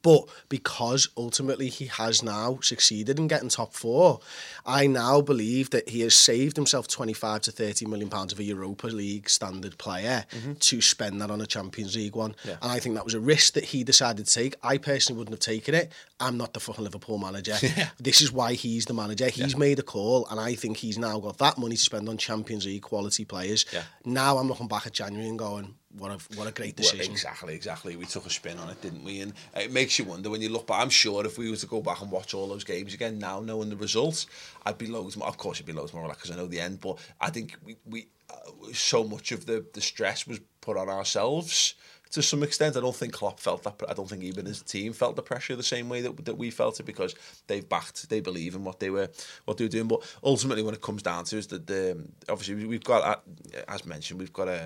[0.01, 4.19] But because ultimately he has now succeeded in getting top four,
[4.65, 8.43] I now believe that he has saved himself 25 to 30 million pounds of a
[8.43, 10.53] Europa League standard player mm-hmm.
[10.53, 12.35] to spend that on a Champions League one.
[12.61, 14.55] And I think that was a risk that he decided to take.
[14.63, 15.91] I personally wouldn't have taken it.
[16.19, 17.57] I'm not the fucking Liverpool manager.
[17.99, 19.29] This is why he's the manager.
[19.29, 22.17] He's made a call, and I think he's now got that money to spend on
[22.17, 23.65] Champions League quality players.
[23.71, 23.83] Yeah.
[24.05, 27.53] Now I'm looking back at January and going, what a what a great Well, exactly,
[27.53, 27.95] exactly.
[27.95, 29.21] We took a spin on it, didn't we?
[29.21, 30.81] And it makes you wonder when you look back.
[30.81, 33.39] I'm sure if we were to go back and watch all those games again now,
[33.39, 34.27] knowing the results,
[34.65, 35.27] I'd be loads more.
[35.27, 36.81] Of course, I'd be loads more relaxed because I know the end.
[36.81, 40.89] But I think we, we uh, so much of the the stress was put on
[40.89, 41.75] ourselves
[42.13, 42.77] to some extent.
[42.77, 43.81] I don't think Klopp felt that.
[43.89, 46.51] I don't think even his team felt the pressure the same way that, that we
[46.51, 47.15] felt it because
[47.47, 49.09] they've backed, they believe in what they were
[49.45, 49.87] what they were doing.
[49.87, 53.85] But ultimately, when it comes down to is that the obviously we've got uh, as
[53.85, 54.61] mentioned we've got a,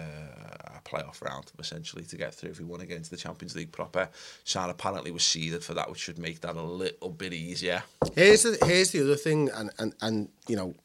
[0.75, 3.55] a playoff round essentially to get through if we want to get into the Champions
[3.55, 4.09] League proper.
[4.43, 7.81] San apparently was seeded for that, which should make that a little bit easier.
[8.13, 10.75] Here's the here's the other thing, and and and you know,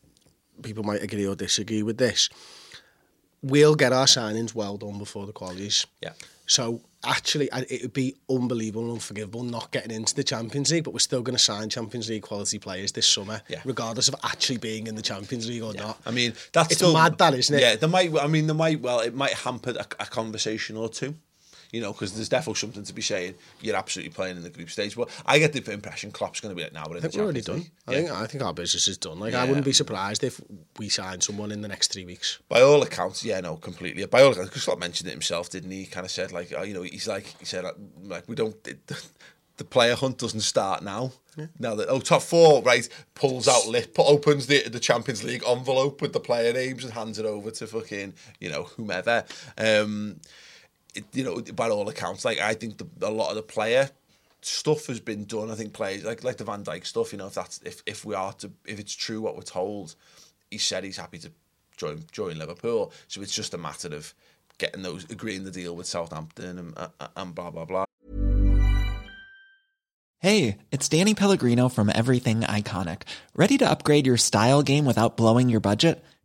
[0.63, 2.29] people might agree or disagree with this.
[3.43, 5.87] We'll get our signings well done before the qualies.
[6.01, 6.13] Yeah.
[6.53, 10.93] So actually, it would be unbelievable and unforgivable not getting into the Champions League, but
[10.93, 13.61] we're still going to sign Champions League quality players this summer, Yeah.
[13.65, 15.99] regardless of actually being in the Champions League or not.
[16.05, 17.61] I mean, that's It's still, mad that, isn't it?
[17.63, 18.15] Yeah, there might.
[18.19, 18.81] I mean, there might.
[18.81, 21.15] Well, it might hamper a, a conversation or two.
[21.73, 23.35] You know, because there's definitely something to be saying.
[23.61, 26.57] You're absolutely playing in the group stage, but I get the impression Klopp's going to
[26.57, 27.57] be like, "Now we're in I think we're already done.
[27.57, 27.99] League." I Yeah.
[27.99, 29.19] think I think our business is done.
[29.19, 30.41] Like I wouldn't be surprised if
[30.79, 32.39] we sign someone in the next three weeks.
[32.49, 34.05] By all accounts, yeah, no, completely.
[34.07, 35.79] By all accounts, because Klopp mentioned it himself, didn't he?
[35.81, 37.73] He kind of said like, oh, you know, he's like, he said uh,
[38.05, 38.55] like, we don't.
[39.59, 41.13] The player hunt doesn't start now.
[41.59, 46.01] Now that oh top four right pulls out lip opens the the Champions League envelope
[46.01, 49.25] with the player names and hands it over to fucking you know whomever.
[49.59, 50.21] Um,
[51.13, 53.91] you know by all accounts, like I think the, a lot of the player
[54.43, 55.51] stuff has been done.
[55.51, 57.13] I think players like like the Van Dijk stuff.
[57.13, 59.95] You know if that's if if we are to if it's true what we're told,
[60.51, 61.31] he said he's happy to
[61.77, 62.93] join join Liverpool.
[63.09, 64.15] So it's just a matter of
[64.59, 67.85] getting those agreeing the deal with Southampton and uh, and blah blah blah.
[70.19, 73.03] Hey, it's Danny Pellegrino from Everything Iconic.
[73.35, 76.05] Ready to upgrade your style game without blowing your budget?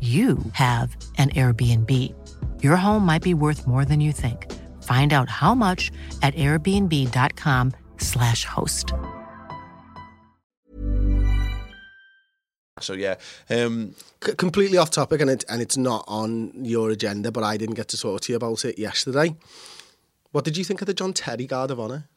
[0.00, 1.90] you have an Airbnb.
[2.60, 4.52] Your home might be worth more than you think.
[4.82, 5.92] Find out how much
[6.22, 8.92] at airbnb.com/slash host.
[12.80, 13.14] So yeah,
[13.48, 17.56] um, C- completely off topic, and it and it's not on your agenda, but I
[17.56, 19.36] didn't get to talk to you about it yesterday.
[20.32, 22.08] What did you think of the John Terry Guard of Honour?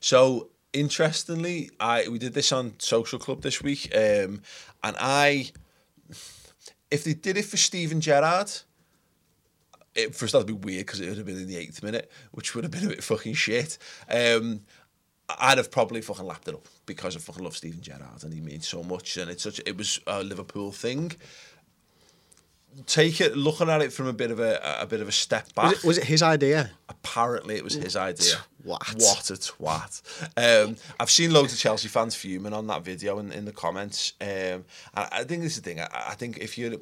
[0.00, 4.42] So interestingly, I we did this on Social Club this week, um,
[4.82, 5.50] and I,
[6.92, 8.52] if they did it for Steven Gerrard,
[9.94, 12.54] it first that'd be weird because it would have been in the eighth minute, which
[12.54, 13.78] would have been a bit fucking shit.
[14.10, 14.60] Um,
[15.40, 18.40] I'd have probably fucking lapped it up because I fucking love Steven Gerrard and he
[18.42, 21.12] means so much, and it's such it was a Liverpool thing.
[22.86, 25.52] Take it, looking at it from a bit of a a bit of a step
[25.54, 25.64] back.
[25.64, 26.70] Was it, was it his idea?
[26.88, 28.36] Apparently, it was his idea.
[28.64, 28.94] Twat.
[28.96, 30.02] What a twat.
[30.36, 34.14] Um, I've seen loads of Chelsea fans fuming on that video in, in the comments.
[34.20, 35.80] Um, and I think this is the thing.
[35.80, 36.72] I, I think if you're,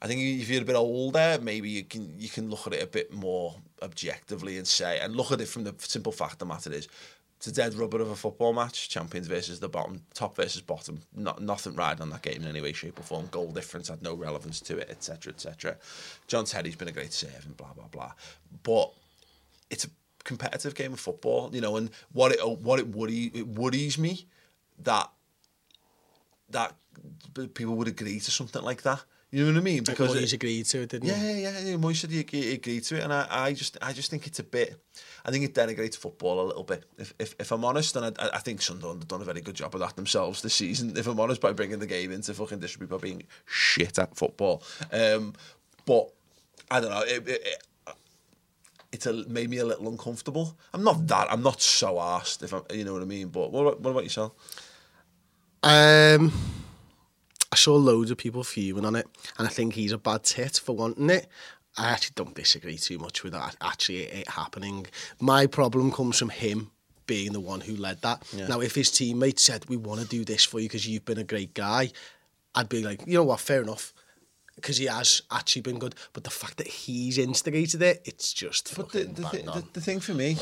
[0.00, 2.82] I think if you're a bit older, maybe you can you can look at it
[2.82, 6.38] a bit more objectively and say, and look at it from the simple fact of
[6.38, 6.88] the matter is,
[7.36, 8.88] it's a dead rubber of a football match.
[8.88, 11.02] Champions versus the bottom, top versus bottom.
[11.14, 13.26] Not nothing riding on that game in any way, shape, or form.
[13.30, 15.76] Goal difference had no relevance to it, etc., etc.
[16.26, 18.12] John Terry's been a great servant, blah blah blah.
[18.62, 18.92] But
[19.70, 19.88] it's a
[20.24, 24.26] competitive game of football, you know, and what it what it worry it worries me
[24.82, 25.10] that
[26.50, 26.74] that
[27.54, 29.02] people would agree to something like that.
[29.36, 29.84] You know what I mean?
[29.84, 31.42] Because it- he's agreed to it, didn't yeah, he?
[31.42, 31.76] yeah, yeah.
[31.76, 34.42] Moyes said he agreed to it, and I, I just, I just think it's a
[34.42, 34.82] bit.
[35.26, 36.84] I think it denigrates football a little bit.
[36.96, 39.54] If, if, if I'm honest, and I, I think Sunderland have done a very good
[39.54, 40.96] job of that themselves this season.
[40.96, 44.62] If I'm honest, by bringing the game into fucking distribution by being shit at football.
[44.90, 45.34] Um,
[45.84, 46.10] but
[46.70, 47.02] I don't know.
[47.02, 47.64] It, it, it,
[48.90, 50.56] it's a, made me a little uncomfortable.
[50.72, 51.30] I'm not that.
[51.30, 53.28] I'm not so arsed, if I'm, you know what I mean.
[53.28, 54.32] But what what about yourself?
[55.62, 56.65] Um, I
[57.56, 59.06] saw loads of people fuming on it,
[59.38, 61.26] and I think he's a bad tit for wanting it.
[61.76, 63.56] I actually don't disagree too much with that.
[63.60, 64.86] Actually, it happening.
[65.20, 66.70] My problem comes from him
[67.06, 68.22] being the one who led that.
[68.48, 71.18] Now, if his teammate said, "We want to do this for you because you've been
[71.18, 71.90] a great guy,"
[72.54, 73.92] I'd be like, you know what, fair enough.
[74.54, 78.74] Because he has actually been good, but the fact that he's instigated it, it's just
[78.74, 79.60] But the, the, on.
[79.60, 80.38] the, the thing for me,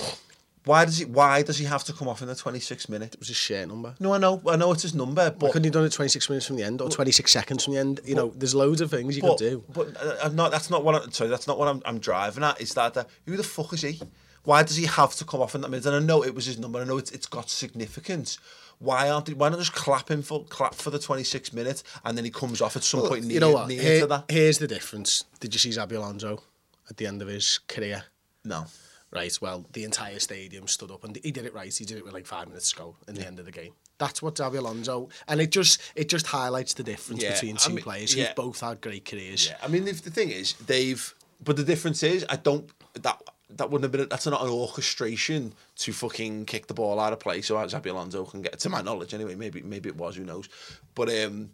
[0.65, 3.15] why does he why does he have to come off in the 26th minute?
[3.15, 3.95] it was a share number.
[4.01, 6.29] No, I know, I know it's his number, Why but couldn't he done it 26
[6.31, 8.01] minutes from the end or 26 seconds from the end?
[8.05, 9.65] You know, there's loads of things you but, could do.
[9.73, 10.51] But uh, I'm not.
[10.51, 10.95] That's not what.
[10.95, 12.61] I'm, sorry, that's not what I'm, I'm driving at.
[12.61, 14.01] Is that uh, who the fuck is he?
[14.45, 15.87] Why does he have to come off in that minute?
[15.87, 16.79] And I know it was his number.
[16.79, 18.39] I know it's, it's got significance.
[18.79, 19.27] Why aren't?
[19.27, 22.31] They, why not just clap him for clap for the 26 minutes and then he
[22.31, 23.69] comes off at some point near, you know what?
[23.69, 24.25] near Here- to that?
[24.29, 25.25] Here's the difference.
[25.41, 26.43] Did you see Xabi Alonso
[26.91, 28.05] at the end of his career?
[28.45, 28.67] No.
[29.15, 31.73] Right, well, the entire stadium stood up and he did it right.
[31.73, 33.73] He did it with like five minutes to go in the end of the game.
[33.99, 37.59] That's what Xabi Alonso, and it just it just highlights the difference Yeah, between I
[37.59, 38.27] two mean, players yeah.
[38.27, 39.47] who've both had great careers.
[39.49, 41.15] Yeah, I mean, if the thing is, they've.
[41.45, 42.69] But the difference is, I don't.
[43.03, 44.09] That that wouldn't have been.
[44.09, 47.41] That's not an orchestration to fucking kick the ball out of play.
[47.43, 49.37] So Xabi Alonso can get, to my knowledge, anyway.
[49.37, 50.17] Maybe maybe it was.
[50.17, 50.49] Who knows?
[50.97, 51.51] But um,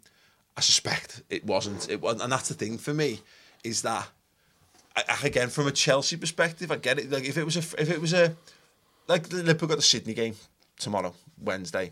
[0.57, 1.89] I suspect it wasn't.
[1.89, 3.19] It was, and that's the thing for me
[3.63, 4.07] is that I, I-
[5.23, 7.11] again from a Chelsea perspective, I get it.
[7.11, 8.35] Like if it was a if it was a
[9.07, 10.35] like Liverpool got the Sydney game
[10.77, 11.91] tomorrow, Wednesday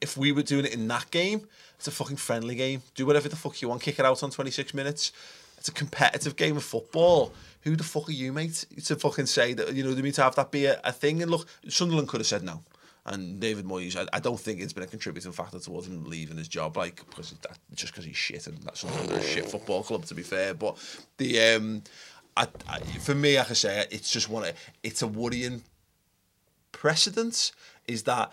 [0.00, 1.46] if we were doing it in that game,
[1.76, 2.82] it's a fucking friendly game.
[2.94, 3.82] Do whatever the fuck you want.
[3.82, 5.12] Kick it out on 26 minutes.
[5.58, 7.34] It's a competitive game of football.
[7.62, 10.22] Who the fuck are you, mate, to fucking say that, you know, they mean to
[10.22, 11.20] have that be a, a thing?
[11.20, 12.62] And look, Sunderland could have said no.
[13.06, 16.36] And David Moyes, I, I don't think it's been a contributing factor towards him leaving
[16.36, 19.82] his job, like, because that, just because he's shit and that's are a shit football
[19.82, 20.54] club, to be fair.
[20.54, 20.76] But
[21.16, 21.82] the, um,
[22.36, 24.50] I, I, for me, like I say, it's just one,
[24.82, 25.62] it's a worrying
[26.72, 27.52] precedent
[27.86, 28.32] is that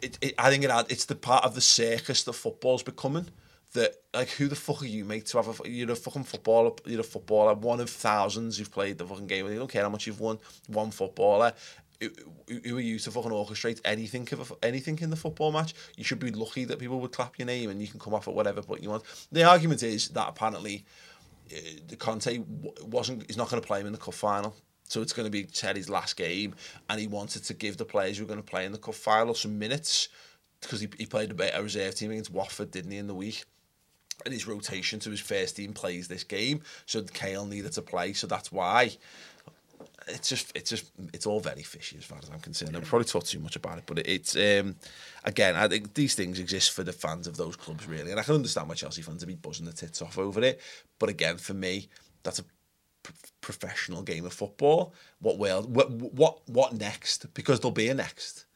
[0.00, 3.26] it, it, I think it had, it's the part of the circus that football's becoming.
[3.72, 5.26] That like who the fuck are you, mate?
[5.26, 8.96] To have a you're a fucking footballer, you're a footballer, one of thousands who've played
[8.96, 9.44] the fucking game.
[9.44, 10.38] and You don't care how much you've won.
[10.68, 11.52] One footballer.
[12.00, 15.74] Who, are you to fucking orchestrate anything of a, anything in the football match?
[15.96, 18.28] You should be lucky that people would clap your name and you can come off
[18.28, 19.04] at whatever point you want.
[19.32, 20.84] The argument is that apparently
[21.50, 22.42] uh, the Conte
[22.82, 24.54] wasn't he's not going to play him in the cup final.
[24.88, 26.54] So it's going to be Terry's last game,
[26.88, 28.94] and he wanted to give the players who were going to play in the cup
[28.94, 30.08] final some minutes
[30.60, 33.14] because he, he played a bit a reserve team against Watford, didn't he, in the
[33.14, 33.44] week?
[34.24, 38.12] And his rotation to his first team plays this game, so Kale needed to play,
[38.12, 38.96] so that's why.
[40.08, 42.76] It's just, it's just, it's all very fishy as far as I'm concerned.
[42.76, 44.76] I've probably talked too much about it, but it's um,
[45.24, 48.22] again, I think these things exist for the fans of those clubs really, and I
[48.22, 50.60] can understand why Chelsea fans would be buzzing their tits off over it.
[51.00, 51.88] But again, for me,
[52.22, 54.94] that's a p- professional game of football.
[55.18, 55.74] What world?
[55.74, 57.34] What what what next?
[57.34, 58.46] Because there'll be a next.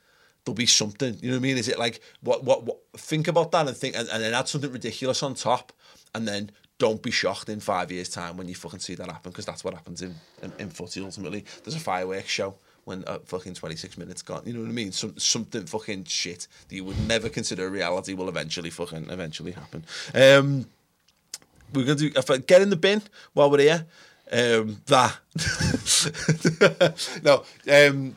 [0.45, 1.19] There'll be something.
[1.21, 1.59] You know what I mean?
[1.59, 2.79] Is it like what what what?
[2.97, 5.73] Think about that and think, and, and then add something ridiculous on top,
[6.15, 9.31] and then don't be shocked in five years' time when you fucking see that happen
[9.31, 11.05] because that's what happens in, in in footy.
[11.05, 14.43] Ultimately, there's a fireworks show when uh, fucking 26 minutes gone.
[14.47, 14.91] You know what I mean?
[14.91, 19.53] Some something fucking shit that you would never consider a reality will eventually fucking eventually
[19.53, 19.85] happen.
[20.15, 20.67] Um,
[21.75, 23.03] we're gonna do I get in the bin
[23.35, 23.87] while we're here.
[24.33, 25.19] Um, that
[27.23, 28.15] no, um,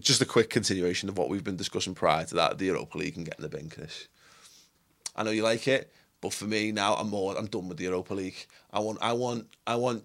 [0.00, 2.58] just a quick continuation of what we've been discussing prior to that.
[2.58, 4.08] The Europa League and get in the bin, Chris.
[5.14, 7.36] I know you like it, but for me now, I'm more.
[7.36, 8.46] I'm done with the Europa League.
[8.72, 8.98] I want.
[9.00, 9.46] I want.
[9.66, 10.04] I want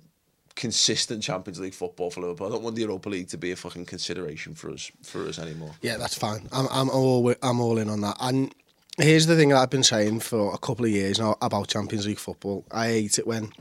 [0.56, 2.48] consistent Champions League football for Liverpool.
[2.48, 5.40] I don't want the Europa League to be a fucking consideration for us for us
[5.40, 5.72] anymore.
[5.82, 6.48] Yeah, that's fine.
[6.52, 8.18] I'm I'm all I'm all in on that.
[8.20, 8.54] And
[8.98, 12.06] here's the thing that I've been saying for a couple of years now about Champions
[12.08, 12.66] League football.
[12.72, 13.52] I hate it when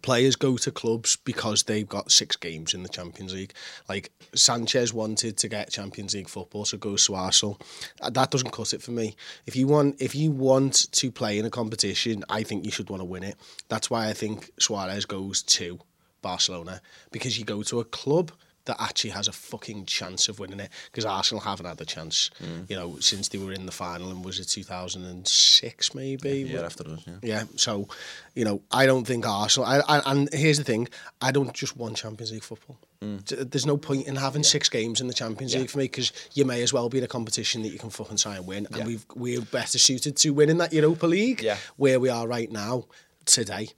[0.00, 3.52] players go to clubs because they've got six games in the Champions League.
[3.88, 7.60] Like Sanchez wanted to get Champions League football, so goes to Arsenal.
[8.00, 9.16] Uh, That doesn't cut it for me.
[9.46, 12.88] If you want, if you want to play in a competition, I think you should
[12.88, 13.36] want to win it.
[13.68, 15.78] That's why I think Suarez goes to
[16.22, 18.32] Barcelona because you go to a club
[18.66, 22.30] that actually has a fucking chance of winning it because Arsenal haven't had the chance,
[22.68, 26.40] you know, since they were in the final and was it 2006 maybe?
[26.48, 27.00] Yeah, after us.
[27.06, 27.14] Yeah.
[27.22, 27.88] Yeah, so
[28.34, 29.68] you know, I don't think Arsenal.
[29.68, 30.88] I, I, and here's the thing:
[31.20, 32.78] I don't just want Champions League football.
[33.26, 36.12] T- There's no point in having six games in the Champions League for me because
[36.34, 38.68] you may as well be in a competition that you can fucking try and win.
[38.72, 41.56] And we've we're better suited to winning that Europa League Yeah.
[41.76, 42.84] where we are right now
[43.24, 43.70] today.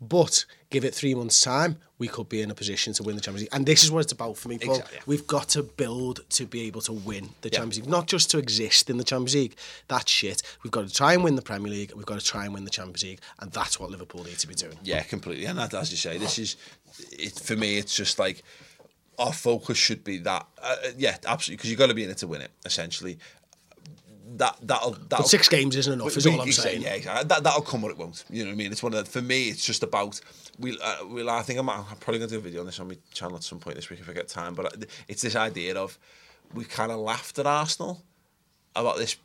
[0.00, 3.22] But give it three months' time, we could be in a position to win the
[3.22, 3.54] Champions League.
[3.54, 4.74] And this is what it's about for me, Paul.
[4.74, 5.02] Exactly, yeah.
[5.06, 8.38] We've got to build to be able to win the Champions League, not just to
[8.38, 9.56] exist in the Champions League.
[9.88, 10.42] That's shit.
[10.62, 12.64] We've got to try and win the Premier League, we've got to try and win
[12.64, 14.76] the Champions League, and that's what Liverpool need to be doing.
[14.82, 15.44] Yeah, completely.
[15.46, 16.56] And that, as you say, this is
[17.12, 17.78] it for me.
[17.78, 18.42] It's just like
[19.18, 20.46] our focus should be that.
[20.60, 22.50] Uh, yeah, absolutely, because you've got to be in it to win it.
[22.64, 23.18] Essentially,
[24.38, 25.22] that that'll that'll.
[25.22, 26.82] But six games isn't enough, is all I'm saying.
[26.82, 27.28] Yeah, exactly.
[27.28, 28.24] That that'll come or it won't.
[28.30, 28.72] You know what I mean?
[28.72, 29.48] It's one of the, for me.
[29.48, 30.20] It's just about
[30.58, 30.78] we.
[30.82, 32.98] Uh, we'll, I think I'm, I'm probably gonna do a video on this on my
[33.12, 34.54] channel at some point this week if I get time.
[34.54, 35.98] But it's this idea of
[36.54, 38.02] we kind of laughed at Arsenal
[38.74, 39.16] about this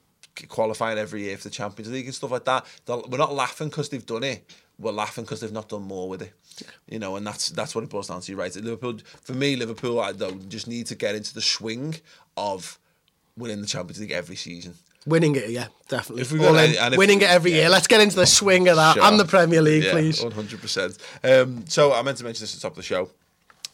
[0.48, 2.66] qualifying every year for the Champions League and stuff like that.
[2.88, 4.50] We're not laughing because they've done it.
[4.80, 6.34] We're laughing because they've not done more with it.
[6.88, 8.36] You know, and that's that's what it boils down to.
[8.36, 8.56] Right.
[8.56, 11.96] Liverpool, for me, Liverpool, I don't just need to get into the swing
[12.36, 12.78] of
[13.36, 14.76] winning the Champions League every season.
[15.08, 16.22] Winning it, yeah, definitely.
[16.22, 16.70] If we All got in.
[16.72, 17.58] any- and if Winning it every yeah.
[17.62, 17.70] year.
[17.70, 19.04] Let's get into the swing of that Sure.
[19.04, 20.22] and the Premier League, Yeah, please.
[20.22, 20.98] One hundred percent.
[21.24, 23.10] Um, so I meant to mention this at the top of the show.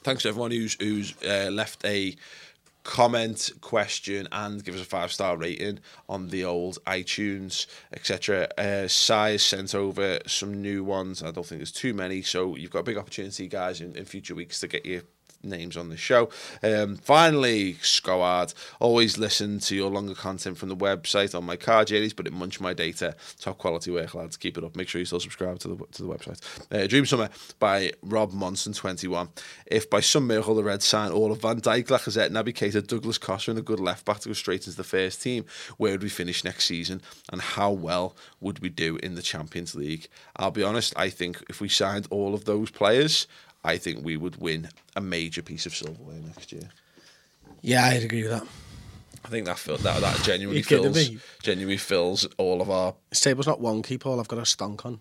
[0.04, 2.16] Thanks to everyone who's who's uh, left a
[2.84, 5.80] comment, question, and give us a five star rating
[6.10, 8.48] on the old iTunes, etc.
[8.58, 11.24] Uh, has sent over some new ones.
[11.24, 14.06] I don't think there's too many, so you've got a big opportunity, guys, in, in
[14.06, 15.02] future weeks to get your
[15.44, 16.30] names on the show.
[16.62, 21.86] Um, finally, Scoad, always listen to your longer content from the website on my car
[21.86, 23.16] journeys, but it munch my data.
[23.40, 24.38] Top quality work, lads.
[24.38, 24.76] Keep it up.
[24.76, 26.40] Make sure you still subscribe to the to the website.
[26.72, 27.30] Uh, Dream Summer
[27.60, 29.30] by Rob Monson, 21.
[29.66, 33.18] If by some miracle the Reds sign all of Van Dijk, Lacazette, Naby Keita, Douglas
[33.18, 35.46] Costa, and a good left back to go straight into the first team,
[35.78, 39.76] where would we finish next season, and how well would we do in the Champions
[39.76, 40.08] League?
[40.36, 40.94] I'll be honest.
[40.98, 43.28] I think if we signed all of those players.
[43.64, 46.70] I think we would win a major piece of silverware next year.
[47.62, 48.46] Yeah, I'd agree with that.
[49.26, 51.18] I think that feel, that that genuinely fills me?
[51.42, 52.94] genuinely fills all of our.
[53.10, 54.20] This table's not wonky, Paul.
[54.20, 55.00] I've got a stonk on.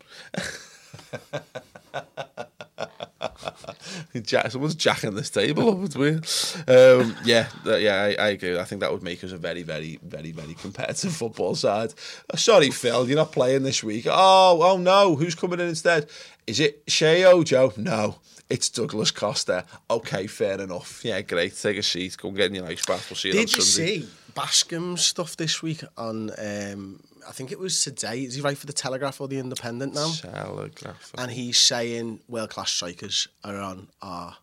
[4.23, 5.85] Jack, someone's jacking this table up.
[5.85, 6.25] It's weird.
[6.69, 8.59] Um, yeah, yeah, I, I agree.
[8.59, 11.95] I think that would make us a very, very, very, very competitive football side.
[12.31, 14.07] Uh, sorry, Phil, you're not playing this week.
[14.09, 16.09] Oh, oh no, who's coming in instead?
[16.47, 17.73] Is it Sheyi Ojo?
[17.77, 18.17] No,
[18.53, 19.65] it's Douglas Costa.
[19.91, 21.03] Okay, fair enough.
[21.03, 21.57] Yeah, great.
[21.57, 22.17] Take a seat.
[22.19, 23.09] Go and get in your ice bath.
[23.09, 24.01] We'll see you on Did you Sunday.
[24.01, 26.31] see Bascombe's stuff this week on?
[26.39, 28.21] Um, I think it was today.
[28.21, 30.11] Is he right for the Telegraph or the Independent now?
[30.13, 31.13] Telegraph.
[31.17, 34.37] And he's saying world class strikers are on our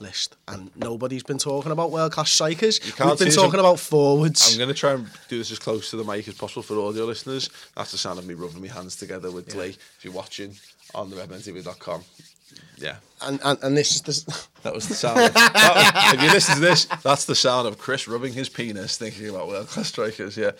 [0.00, 2.84] list, and nobody's been talking about world class strikers.
[2.84, 4.52] You can't We've been talking about forwards.
[4.52, 6.78] I'm going to try and do this as close to the mic as possible for
[6.80, 7.48] audio listeners.
[7.74, 9.76] That's the sound of me rubbing my hands together with glee.
[9.96, 10.56] If you're watching
[10.94, 12.04] on the redmentv.com.
[12.76, 15.20] Yeah, and, and and this is the that was the sound.
[15.20, 18.48] Of, that was- if you listen to this, that's the sound of Chris rubbing his
[18.48, 20.36] penis, thinking about world class strikers.
[20.36, 20.52] Yeah,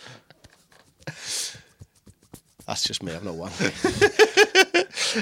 [1.05, 3.13] that's just me.
[3.13, 3.51] I've no one.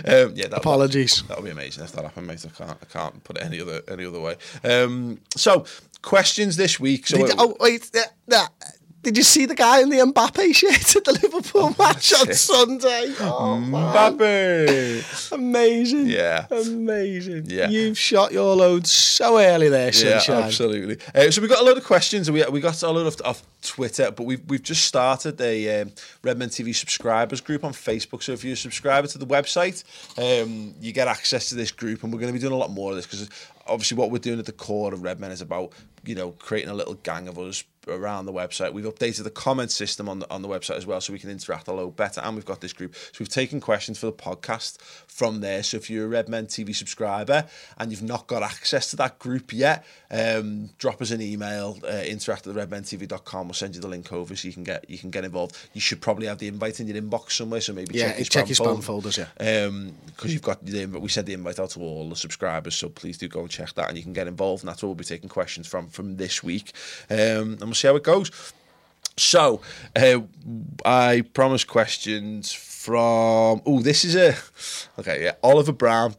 [0.05, 0.47] um, yeah.
[0.47, 1.23] That, Apologies.
[1.27, 2.45] That would be amazing if that happened, mate.
[2.45, 4.35] I can't, I can't put it any other any other way.
[4.63, 5.65] Um, so
[6.01, 7.07] questions this week.
[7.07, 7.89] So Did, oh wait,
[8.31, 8.47] uh,
[9.09, 12.31] did you see the guy in the Mbappe shirt at the Liverpool match on.
[12.33, 13.13] Sunday?
[13.19, 13.59] Oh.
[13.59, 15.31] Mbappe.
[15.31, 16.07] Amazing.
[16.07, 16.45] Yeah.
[16.51, 17.45] Amazing.
[17.47, 17.69] Yeah.
[17.69, 20.43] You've shot your load so early there, Yeah, sunshine.
[20.43, 20.97] absolutely.
[21.15, 22.29] Uh, so we've got a lot of questions.
[22.29, 25.91] We we got a lot of off Twitter, but we've we've just started a um,
[26.23, 28.21] Redmen TV subscribers group on Facebook.
[28.23, 29.83] So if you're a subscriber to the website,
[30.17, 32.69] um, you get access to this group, and we're going to be doing a lot
[32.71, 33.27] more of this because
[33.65, 35.73] obviously what we're doing at the core of Redmen is about
[36.05, 38.73] you know creating a little gang of us around the website.
[38.73, 41.29] We've updated the comment system on the on the website as well, so we can
[41.29, 42.21] interact a little better.
[42.21, 45.63] And we've got this group, so we've taken questions for the podcast from there.
[45.63, 47.45] So if you're a Redmen TV subscriber
[47.77, 52.03] and you've not got access to that group yet, um, drop us an email, uh,
[52.05, 53.47] interact at redmentv.com.
[53.47, 55.55] We'll send you the link over so you can get you can get involved.
[55.73, 58.25] You should probably have the invite in your inbox somewhere, so maybe Yeah, check your
[58.25, 59.11] check spam, your spam folder.
[59.11, 59.65] folders, yeah.
[59.65, 62.75] Um, because you've got the invite, we sent the invite out to all the subscribers,
[62.75, 64.63] so please do go and check that, and you can get involved.
[64.63, 66.73] And that's where we'll be taking questions from from this week,
[67.09, 68.31] um, and we'll see how it goes.
[69.17, 69.61] So,
[69.95, 70.21] uh,
[70.85, 73.61] I promised questions from.
[73.65, 74.35] Oh, this is a.
[74.99, 75.33] Okay, yeah.
[75.43, 76.15] Oliver Brown.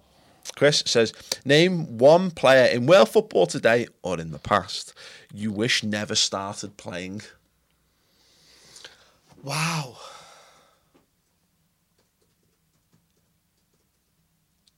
[0.57, 4.93] Chris says, Name one player in world football today or in the past
[5.33, 7.23] you wish never started playing.
[9.43, 9.97] Wow.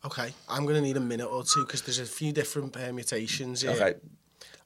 [0.04, 3.62] Okay, I'm going to need a minute or two because there's a few different permutations
[3.62, 3.70] here.
[3.70, 3.94] Okay.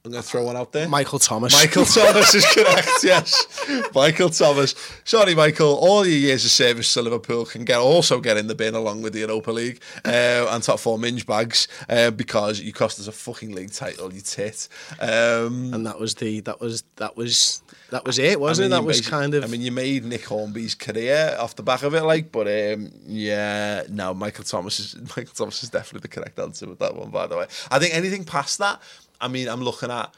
[0.06, 0.88] I'm going to throw one out there.
[0.88, 1.52] Michael Thomas.
[1.52, 3.44] Michael Thomas is correct, yes.
[3.92, 4.76] Michael Thomas.
[5.02, 5.74] Sorry, Michael.
[5.74, 9.02] All your years of service to Liverpool can get also get in the bin along
[9.02, 13.08] with the Europa League uh, and top four minge bags uh, because you cost us
[13.08, 14.68] a fucking league title, you tit.
[15.00, 18.80] Um, and that was the that was that was that was it, wasn't I it?
[18.80, 19.44] That was basi- kind of.
[19.44, 22.92] I mean, you made Nick Hornby's career off the back of it, like, but um,
[23.06, 27.10] yeah, no, Michael Thomas is Michael Thomas is definitely the correct answer with that one.
[27.10, 28.80] By the way, I think anything past that,
[29.20, 30.14] I mean, I'm looking at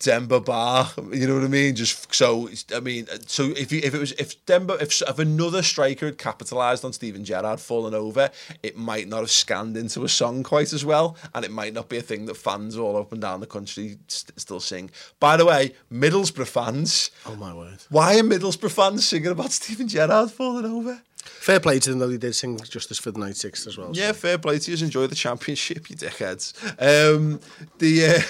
[0.00, 0.88] Demba Ba.
[1.12, 1.76] You know what I mean?
[1.76, 5.18] Just so I mean, uh, so if you, if it was if Demba if, if
[5.18, 8.30] another striker had capitalised on Steven Gerrard falling over,
[8.62, 11.88] it might not have scanned into a song quite as well, and it might not
[11.90, 14.90] be a thing that fans all up and down the country st- still sing.
[15.20, 17.10] By the way, Middlesbrough fans.
[17.26, 17.78] oh my word!
[17.90, 21.02] Why are Middlesbrough fans singing about Steven Gerrard falling over?
[21.22, 22.08] Fair play to them though.
[22.08, 23.92] They did sing justice for the 96th as well.
[23.94, 24.84] so- Yeah, fair play to you.
[24.84, 26.52] Enjoy the championship, you dickheads.
[26.80, 27.40] Um,
[27.78, 28.22] the uh,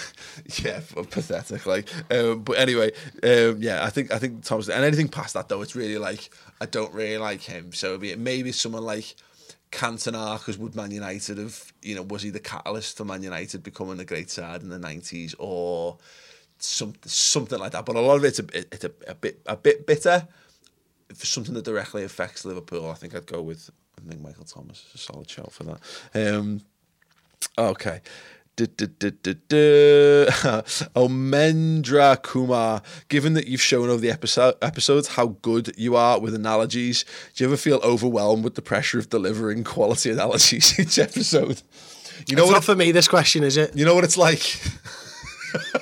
[0.64, 0.80] yeah,
[1.10, 1.66] pathetic.
[1.66, 5.48] Like, um, but anyway, um, yeah, I think I think Thomas and anything past that
[5.48, 6.30] though, it's really like
[6.60, 7.72] I don't really like him.
[7.72, 9.14] So be, maybe someone like
[9.70, 13.62] Cantona, because would Man United have you know was he the catalyst for Man United
[13.62, 15.98] becoming a great side in the nineties or
[16.58, 17.86] some, something like that?
[17.86, 20.26] But a lot of it's a, it's a, a bit a bit bitter
[21.14, 24.84] for something that directly affects Liverpool, I think I'd go with I think Michael Thomas
[24.88, 25.80] is a solid shout for that.
[26.14, 26.62] Um,
[27.58, 28.00] okay.
[30.96, 36.34] Omendra Kumar, given that you've shown over the episode, episodes how good you are with
[36.34, 37.04] analogies,
[37.34, 41.62] do you ever feel overwhelmed with the pressure of delivering quality analogies each episode?
[42.26, 42.56] You know It's what?
[42.56, 43.74] not for me, this question, is it?
[43.76, 44.42] You know what it's like?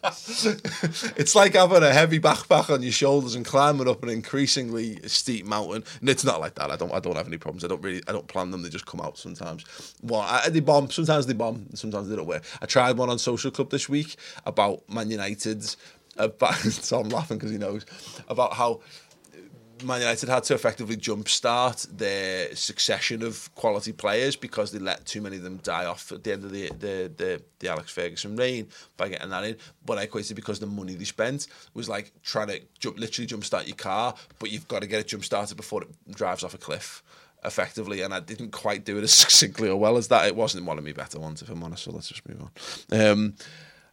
[0.04, 5.44] it's like having a heavy backpack on your shoulders and climbing up an increasingly steep
[5.44, 5.82] mountain.
[6.00, 6.70] And it's not like that.
[6.70, 6.92] I don't.
[6.92, 7.64] I don't have any problems.
[7.64, 8.02] I don't really.
[8.06, 8.62] I don't plan them.
[8.62, 9.64] They just come out sometimes.
[10.02, 10.90] Well, I, they bomb.
[10.90, 11.66] Sometimes they bomb.
[11.74, 12.44] Sometimes they don't work.
[12.62, 15.76] I tried one on Social Club this week about Man United's.
[16.16, 17.86] About, so I'm laughing because he knows
[18.28, 18.80] about how
[19.84, 25.20] Man United had to effectively jumpstart their succession of quality players because they let too
[25.20, 28.36] many of them die off at the end of the the the, the Alex Ferguson
[28.36, 29.56] reign by getting that in.
[29.84, 33.66] But I equated because the money they spent was like trying to jump, literally jumpstart
[33.66, 36.58] your car, but you've got to get it jump started before it drives off a
[36.58, 37.02] cliff.
[37.44, 40.26] Effectively, and I didn't quite do it as succinctly or well as that.
[40.26, 41.84] It wasn't one of my better ones, if I'm honest.
[41.84, 42.50] So let's just move on.
[43.00, 43.34] Um,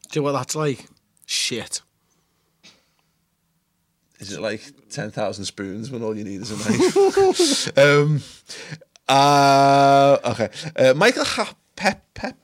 [0.09, 0.87] Do you know what that's like?
[1.27, 1.81] Shit.
[4.19, 7.77] Is it like 10,000 spoons when all you need is a knife?
[7.77, 8.21] um,
[9.07, 10.49] uh, okay.
[10.75, 12.37] Uh, Michael ha- Pep, Pep,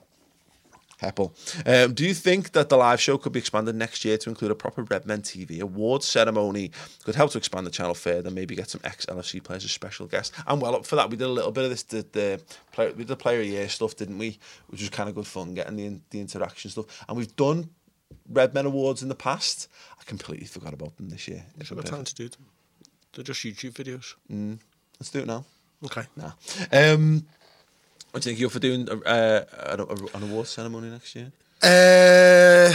[1.02, 1.32] Heppel,
[1.66, 4.52] um, do you think that the live show could be expanded next year to include
[4.52, 6.70] a proper Red Men TV awards ceremony?
[7.04, 10.06] Could help to expand the channel further, maybe get some ex LFC players as special
[10.06, 10.36] guests.
[10.46, 11.10] I'm well up for that.
[11.10, 13.46] We did a little bit of this, the, the player, we did the player of
[13.46, 14.38] year stuff, didn't we?
[14.68, 17.04] Which was kind of good fun, getting the the interaction stuff.
[17.08, 17.70] And we've done
[18.28, 19.68] Red Men Awards in the past.
[20.02, 21.44] I completely forgot about them this year.
[21.70, 22.44] What time to do them?
[23.12, 24.14] They're just YouTube videos.
[24.98, 25.44] Let's do it now.
[25.84, 26.02] Okay.
[26.16, 26.32] Nah.
[26.72, 27.24] Um,
[28.10, 31.32] what do you think you're for doing a, uh, an, award ceremony next year?
[31.62, 32.72] Uh,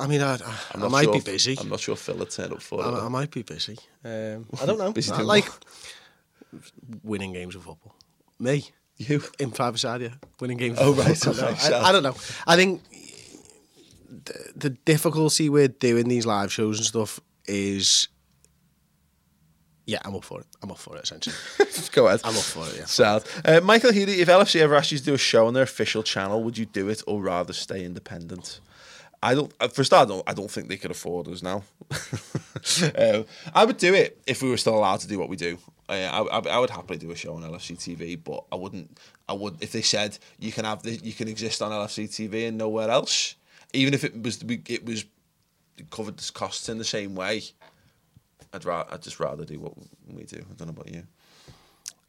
[0.00, 0.38] I mean, I, I,
[0.74, 1.56] I might sure be if- busy.
[1.58, 2.86] I'm not sure if Phil would turn up for it.
[2.86, 3.78] I, I might be busy.
[4.04, 4.92] Um, I don't know.
[4.92, 5.64] Busy I doing like what?
[7.02, 7.94] winning games of football.
[8.38, 8.64] Me
[8.96, 9.22] You?
[9.38, 10.78] in five side, yeah, winning games.
[10.80, 11.44] Oh, right, football.
[11.50, 12.14] okay, No, I, I don't know.
[12.46, 12.82] I think
[14.24, 18.08] the, the difficulty with doing these live shows and stuff is,
[19.86, 20.46] yeah, I'm up for it.
[20.62, 21.02] I'm up for it.
[21.04, 21.36] Essentially,
[21.92, 22.20] Go ahead.
[22.24, 22.76] I'm up for it.
[22.78, 22.84] Yeah.
[22.86, 23.24] Sad.
[23.44, 26.02] Uh, Michael Healy, if LFC ever asked you to do a show on their official
[26.02, 28.60] channel, would you do it or rather stay independent?
[29.22, 29.52] I don't.
[29.60, 31.62] uh, For a start, I don't, I don't think they could afford us now.
[32.98, 35.58] um, I would do it if we were still allowed to do what we do.
[35.88, 38.98] Uh, I, I, I would happily do a show on LFC TV, but I wouldn't.
[39.28, 42.48] I would if they said you can have the, you can exist on LFC TV
[42.48, 43.34] and nowhere else,
[43.74, 45.04] even if it was it was
[45.90, 47.42] covered the costs in the same way.
[48.52, 48.94] I'd rather.
[48.94, 49.72] I'd just rather do what
[50.06, 50.38] we do.
[50.38, 51.02] I don't know about you.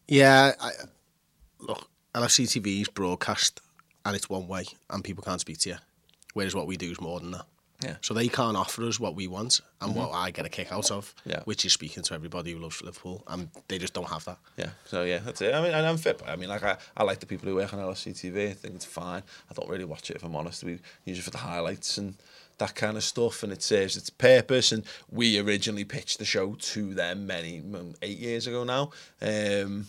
[0.07, 0.71] Yeah, I,
[1.59, 3.61] look, LFC TV is broadcast
[4.05, 5.75] and it's one way, and people can't speak to you.
[6.33, 7.45] Whereas what we do is more than that.
[7.83, 7.95] Yeah.
[8.01, 10.91] So they can't offer us what we want and what I get a kick out
[10.91, 11.41] of, Yeah.
[11.43, 14.37] which is speaking to everybody who loves Liverpool, and they just don't have that.
[14.57, 15.53] Yeah, so yeah, that's it.
[15.53, 16.21] I mean, and I'm fit.
[16.25, 18.49] I mean, like I, I like the people who work on LFC TV.
[18.49, 19.23] I think it's fine.
[19.49, 20.63] I don't really watch it if I'm honest.
[20.63, 22.15] We use it for the highlights and
[22.57, 24.71] that kind of stuff, and it serves its purpose.
[24.71, 28.91] And we originally pitched the show to them many mm, eight years ago now.
[29.21, 29.87] Um,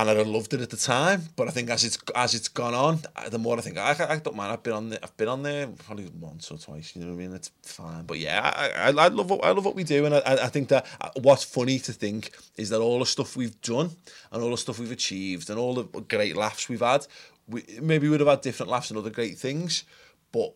[0.00, 2.48] and I'd have loved it at the time, but I think as it's as it's
[2.48, 4.50] gone on, the more I think I, I don't mind.
[4.50, 4.98] I've been on there.
[5.02, 6.96] I've been on there probably once or twice.
[6.96, 7.34] You know what I mean?
[7.34, 10.14] It's fine, but yeah, I, I, I love what I love what we do, and
[10.14, 10.86] I, I think that
[11.20, 13.90] what's funny to think is that all the stuff we've done
[14.32, 17.06] and all the stuff we've achieved and all the great laughs we've had,
[17.46, 19.84] we maybe would have had different laughs and other great things,
[20.32, 20.54] but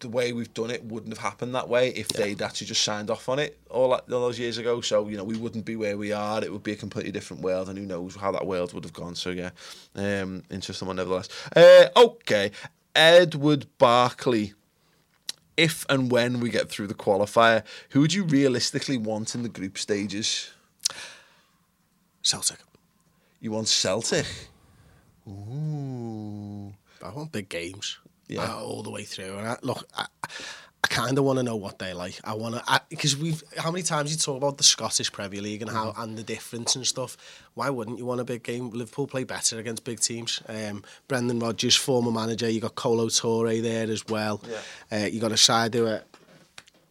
[0.00, 3.10] the way we've done it wouldn't have happened that way if they'd actually just signed
[3.10, 4.80] off on it all, that, all those years ago.
[4.80, 6.42] So you know we wouldn't be where we are.
[6.42, 8.92] It would be a completely different world, and who knows how that world would have
[8.92, 9.14] gone.
[9.14, 9.50] So yeah,
[9.94, 11.28] um, interesting one nevertheless.
[11.54, 12.50] Uh, okay,
[12.94, 14.54] Edward Barkley.
[15.56, 19.48] If and when we get through the qualifier, who would you realistically want in the
[19.48, 20.50] group stages?
[22.22, 22.58] Celtic.
[23.40, 24.26] You want Celtic?
[25.28, 26.72] Ooh.
[27.02, 27.98] I want big games.
[28.28, 28.42] Yeah.
[28.42, 29.36] uh, all the way through.
[29.38, 32.20] And I, look, I, I kind of want to know what they like.
[32.24, 35.62] I want to because we've how many times you talk about the Scottish Premier League
[35.62, 37.16] and how and the difference and stuff.
[37.54, 38.70] Why wouldn't you want a big game?
[38.70, 40.42] Liverpool play better against big teams.
[40.48, 42.48] Um, Brendan Rodgers, former manager.
[42.50, 44.42] You got Kolo Touré there as well.
[44.90, 45.02] Yeah.
[45.04, 46.02] Uh, you got a side who are,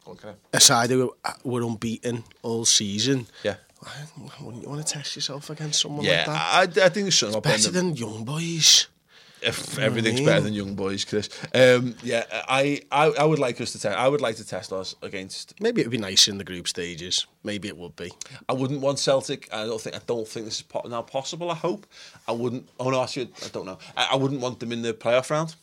[0.07, 0.34] Okay.
[0.51, 1.13] a side who
[1.43, 3.27] were unbeaten all season.
[3.43, 3.55] Yeah.
[4.41, 6.81] wouldn't you want to test yourself against someone Yeah, like that?
[6.81, 8.88] I, I think it's Better than young boys.
[9.44, 11.30] If everything's better than young boys, Chris.
[11.54, 13.98] Um, yeah, I, I, I would like us to test.
[13.98, 15.60] I would like to test us against.
[15.62, 17.28] Maybe it would be nice in the group stages.
[17.44, 18.12] Maybe it would be.
[18.48, 19.50] I wouldn't want Celtic.
[19.54, 19.96] I don't think.
[19.96, 21.52] I don't think this is po- now possible.
[21.52, 21.86] I hope.
[22.28, 22.70] I wouldn't.
[22.80, 23.78] Oh no, actually, I don't know.
[23.98, 25.56] I, I wouldn't want them in the playoff round.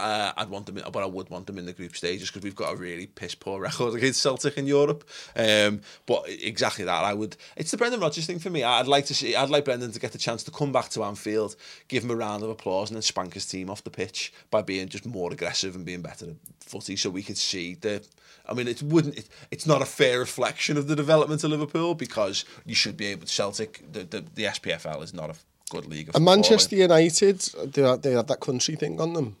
[0.00, 2.42] Uh, I'd want them, in, but I would want them in the group stages because
[2.42, 5.08] we've got a really piss poor record against Celtic in Europe.
[5.36, 7.36] Um, but exactly that, I would.
[7.56, 8.62] It's the Brendan Rodgers thing for me.
[8.62, 9.36] I'd like to see.
[9.36, 11.56] I'd like Brendan to get the chance to come back to Anfield,
[11.88, 14.62] give him a round of applause, and then spank his team off the pitch by
[14.62, 18.04] being just more aggressive and being better at footy, so we could see the.
[18.48, 19.18] I mean, it wouldn't.
[19.18, 23.06] It, it's not a fair reflection of the development of Liverpool because you should be
[23.06, 23.26] able.
[23.26, 25.34] To Celtic, the the, the SPFL is not a
[25.70, 26.10] good league.
[26.10, 27.40] Of And Manchester United,
[27.72, 29.36] they, they have that country thing on them.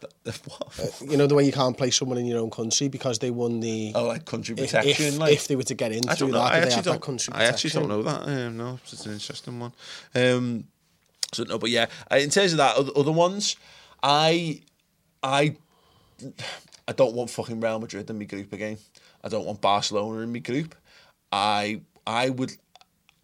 [0.24, 1.02] What?
[1.02, 3.60] You know the way you can't play someone in your own country because they won
[3.60, 3.92] the.
[3.94, 6.38] Oh, like country protection, if, like if they were to get in I through that,
[6.38, 7.04] I actually don't.
[7.04, 8.28] that I actually don't know that.
[8.28, 9.72] Um, no, it's an interesting one.
[10.14, 10.64] Um,
[11.32, 13.56] so no, but yeah, uh, in terms of that, other, other ones,
[14.02, 14.62] I,
[15.22, 15.56] I,
[16.86, 18.78] I don't want fucking Real Madrid in my group again.
[19.22, 20.74] I don't want Barcelona in my group.
[21.30, 22.52] I, I would,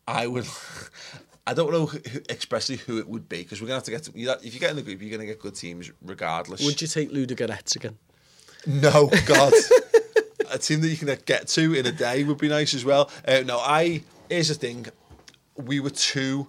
[0.07, 0.47] I would.
[1.47, 3.91] I don't know who, who- expressly who it would be because we're gonna have to
[3.91, 6.65] get to, you if you get in the group, you're gonna get good teams regardless.
[6.65, 7.99] Would you take Ludogorets again?
[8.67, 9.53] No, God.
[10.51, 13.11] a team that you can get to in a day would be nice as well.
[13.27, 14.03] Uh, no, I.
[14.31, 14.87] Here's the thing.
[15.57, 16.49] We were too.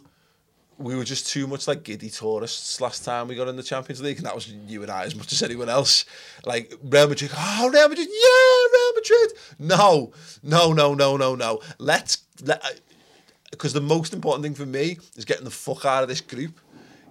[0.78, 4.02] We were just too much like giddy tourists last time we got in the Champions
[4.02, 6.06] League, and that was you and I as much as anyone else.
[6.46, 9.32] Like Real Madrid, oh Real Madrid, yeah, Real Madrid.
[9.60, 10.12] No,
[10.44, 11.60] no, no, no, no, no.
[11.80, 12.62] Let's let
[13.58, 16.60] because the most important thing for me is getting the fuck out of this group.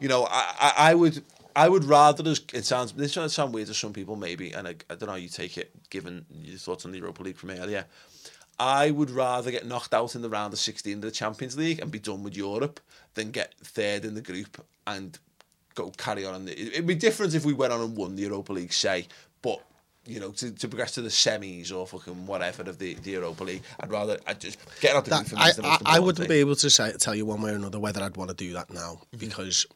[0.00, 1.22] You know, I, I, I would
[1.56, 2.40] I would rather us.
[2.52, 5.12] It sounds this might sound weird to some people maybe, and I, I don't know
[5.12, 7.86] how you take it given your thoughts on the Europa League from earlier.
[8.58, 11.80] I would rather get knocked out in the round of 16 of the Champions League
[11.80, 12.78] and be done with Europe
[13.14, 15.18] than get third in the group and
[15.74, 16.46] go carry on.
[16.48, 19.08] It'd be different if we went on and won the Europa League, say,
[19.42, 19.60] but
[20.06, 23.44] you know, to, to progress to the semis or fucking whatever of the, the Europa
[23.44, 25.36] League, I'd rather I just get out the That, for.
[25.38, 26.28] I, the I, I wouldn't thing.
[26.28, 28.52] be able to say, tell you one way or another whether I'd want to do
[28.54, 29.18] that now Mm-hmm.
[29.18, 29.66] because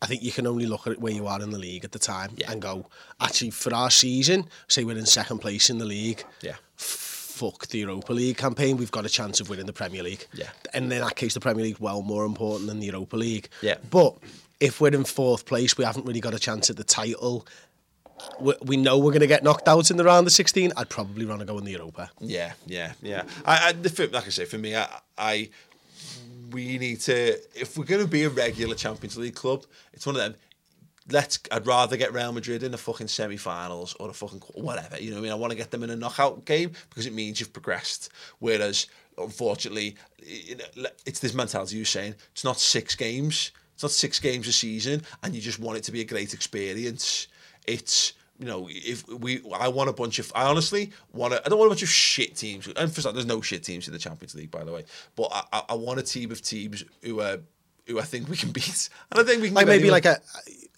[0.00, 1.98] I think you can only look at where you are in the league at the
[1.98, 2.50] time Yeah.
[2.50, 2.86] and go,
[3.20, 6.24] actually, for our season, say we're in second place in the league.
[6.40, 6.56] Yeah.
[6.76, 8.76] Fuck the Europa League campaign.
[8.76, 10.26] We've got a chance of winning the Premier League.
[10.34, 10.48] Yeah.
[10.74, 13.48] And in that case, the Premier League well more important than the Europa League.
[13.62, 13.76] Yeah.
[13.90, 14.16] But
[14.60, 17.46] if we're in fourth place, we haven't really got a chance at the title.
[18.40, 20.72] We, we know we're going to get knocked out in the round of 16.
[20.76, 22.10] I'd probably to go in the Europa.
[22.20, 23.24] Yeah, yeah, yeah.
[23.44, 25.50] I, I like I say, for me, I, I
[26.52, 30.16] we need to if we're going to be a regular Champions League club, it's one
[30.16, 30.34] of them.
[31.10, 31.40] Let's.
[31.50, 35.00] I'd rather get Real Madrid in the fucking semi-finals or a fucking whatever.
[35.00, 35.32] You know what I mean?
[35.32, 38.10] I want to get them in a knockout game because it means you've progressed.
[38.38, 38.86] Whereas,
[39.18, 42.14] unfortunately, it's this mentality you're saying.
[42.30, 43.50] It's not six games.
[43.74, 46.34] It's not six games a season, and you just want it to be a great
[46.34, 47.26] experience.
[47.66, 51.60] It's you know, if we, I want a bunch of, I honestly want I don't
[51.60, 52.66] want a bunch of shit teams.
[52.66, 54.84] And for there's no shit teams in the Champions League, by the way.
[55.14, 57.38] But I, I, I want a team of teams who are,
[57.86, 59.54] who I think we can beat, and I think we can.
[59.54, 60.20] like maybe anyone- like a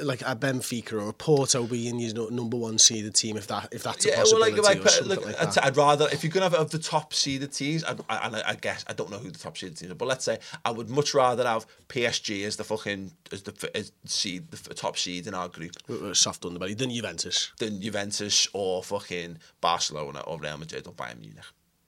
[0.00, 3.84] like a Benfica or a Porto being your number one seeded team if that if
[3.84, 5.64] that's a Yeah, well, possibility like, like, or something like, like, I'd.
[5.66, 8.42] I'd rather if you're gonna have of the top seeded teams, I, I, and I,
[8.48, 10.72] I guess I don't know who the top seeded teams are, but let's say I
[10.72, 15.28] would much rather have PSG as the fucking as the as seed, the top seed
[15.28, 15.72] in our group
[16.16, 17.52] soft underbelly than Juventus.
[17.58, 21.44] than Juventus or fucking Barcelona or Real Madrid or Bayern Munich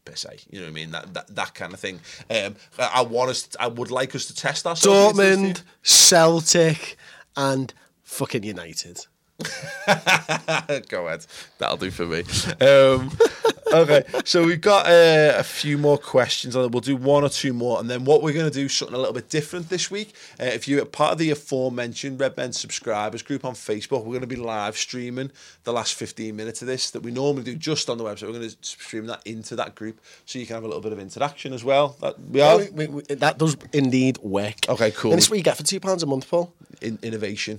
[0.07, 0.38] per se.
[0.48, 0.90] You know what I mean?
[0.92, 2.00] That that, that kind of thing.
[2.30, 3.48] Um, I, I want us.
[3.61, 5.18] I would like us to test ourselves.
[5.18, 6.96] Dortmund, Celtic,
[7.36, 9.07] and fucking United.
[10.89, 11.26] Go ahead.
[11.59, 12.20] That'll do for me.
[12.66, 13.11] Um,
[13.72, 16.57] okay, so we've got uh, a few more questions.
[16.57, 18.95] We'll do one or two more, and then what we're going to do is something
[18.95, 20.14] a little bit different this week.
[20.41, 24.20] Uh, if you're part of the aforementioned Red Men subscribers group on Facebook, we're going
[24.22, 25.30] to be live streaming
[25.64, 28.22] the last 15 minutes of this that we normally do just on the website.
[28.22, 30.93] We're going to stream that into that group so you can have a little bit
[30.93, 31.97] of interaction as well.
[32.01, 34.68] That we are Oh, we- we- that does indeed work.
[34.68, 35.11] Okay, cool.
[35.12, 36.53] And it's what you get for two pounds a month, Paul.
[36.82, 37.59] in innovation.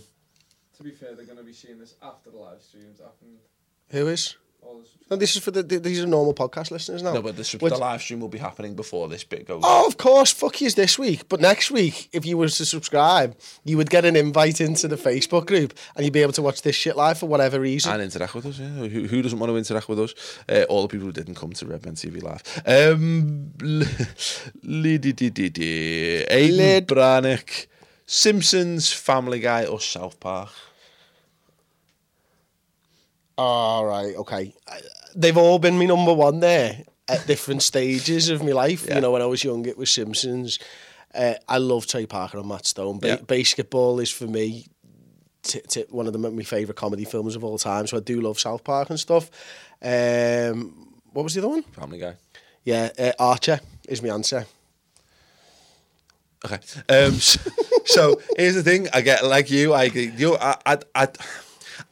[0.77, 3.25] To be fair, they're going to be seeing this after the live streams, after
[3.89, 4.35] Who is?
[5.09, 7.13] No, this is for the these are normal podcast listeners now.
[7.13, 9.61] No, but the, Which- the live stream will be happening before this bit goes.
[9.65, 11.29] Oh, of course, fuck yous this week.
[11.29, 14.97] But next week, if you were to subscribe, you would get an invite into the
[14.97, 17.93] Facebook group and you'd be able to watch this shit live for whatever reason.
[17.93, 18.59] and interact with us.
[18.59, 20.13] Yeah, who, who doesn't want to interact with us?
[20.49, 22.43] Uh, all the people who didn't come to Red Men TV live.
[22.65, 23.53] Um,
[26.29, 26.87] Aiden Lid.
[26.87, 27.67] Brannick,
[28.05, 30.49] Simpsons, Family Guy, or South Park.
[33.37, 34.53] All right, okay.
[35.15, 36.83] They've all been my number one there.
[37.09, 38.85] at different stages of my life.
[38.85, 38.95] Yeah.
[38.95, 40.59] You know, when I was young, it was Simpsons.
[41.15, 42.99] Uh, I love Trey Parker and Matt Stone.
[42.99, 43.15] Ba- Yeah.
[43.17, 44.67] BASEketball is for me
[45.41, 47.87] t- t- one of the, my favourite comedy films of all time.
[47.87, 49.31] So I do love South Park and stuff.
[49.81, 51.63] Um, what was the other one?
[51.63, 52.15] Family Guy.
[52.65, 54.45] Yeah, uh, Archer is my answer.
[56.45, 56.59] Okay.
[56.89, 57.39] Um, so,
[57.85, 58.87] so here's the thing.
[58.93, 59.73] I get like you.
[59.73, 59.83] I.
[59.85, 60.35] You.
[60.37, 60.57] I.
[60.65, 60.77] I.
[60.93, 61.07] I,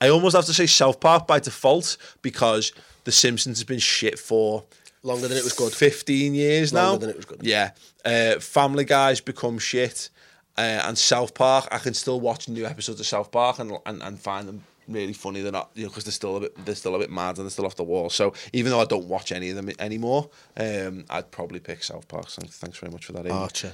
[0.06, 2.72] I almost have to say South Park by default because
[3.06, 4.64] The Simpsons has been shit for
[5.04, 5.72] Longer than it was good.
[5.72, 6.90] Fifteen years now.
[6.90, 7.40] Longer than it was good.
[7.44, 7.72] Yeah.
[8.04, 10.10] Uh, Family Guy's become shit,
[10.58, 11.68] uh, and South Park.
[11.72, 15.14] I can still watch new episodes of South Park and and, and find them really
[15.14, 15.42] funny.
[15.42, 17.46] They're not, you know, because they're still a bit, they're still a bit mad and
[17.46, 18.10] they're still off the wall.
[18.10, 22.08] So even though I don't watch any of them anymore, um, I'd probably pick South
[22.08, 22.30] Park.
[22.30, 23.26] So thanks very much for that.
[23.28, 23.32] Amy.
[23.32, 23.74] Archer.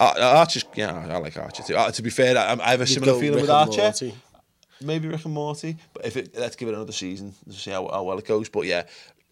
[0.00, 1.76] Ar- Archer's, yeah, I like Archer too.
[1.76, 3.92] Uh, to be fair, I, I have a You'd similar feeling Rick with Archer.
[4.84, 7.88] Maybe Rick and Morty, but if it, let's give it another season to see how,
[7.88, 8.48] how well it goes.
[8.48, 8.84] But yeah,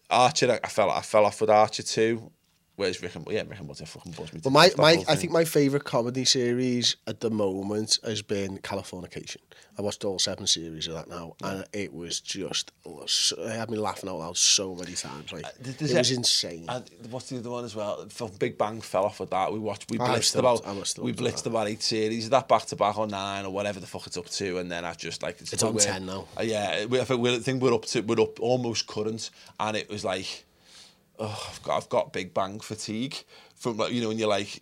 [0.09, 2.31] Archer, I, I fell, I fell off with Archer too.
[2.77, 4.39] Whereas Rick and yeah, Rick and Morty fucking buzzed me.
[4.43, 9.37] But my, my I think my favourite comedy series at the moment has been Californication.
[9.77, 13.77] I watched all seven series of that now, and it was just it had me
[13.77, 15.31] laughing out loud so many times.
[15.31, 16.65] Like Th- it was it- insane.
[16.67, 18.05] And what's the other one as well?
[18.07, 19.51] F- Big Bang fell off with that.
[19.51, 20.65] We watched, we blitzed still- about,
[20.99, 23.87] we blitzed about eight series of that back to back or nine or whatever the
[23.87, 26.27] fuck it's up to, and then I just like It's on 10 now.
[26.37, 29.29] Uh, yeah, we, I think we're, I think we're up to we're up almost current,
[29.59, 30.45] and it was like,
[31.21, 33.15] oh, I've got I've got Big Bang fatigue
[33.55, 34.61] from like you know when you're like,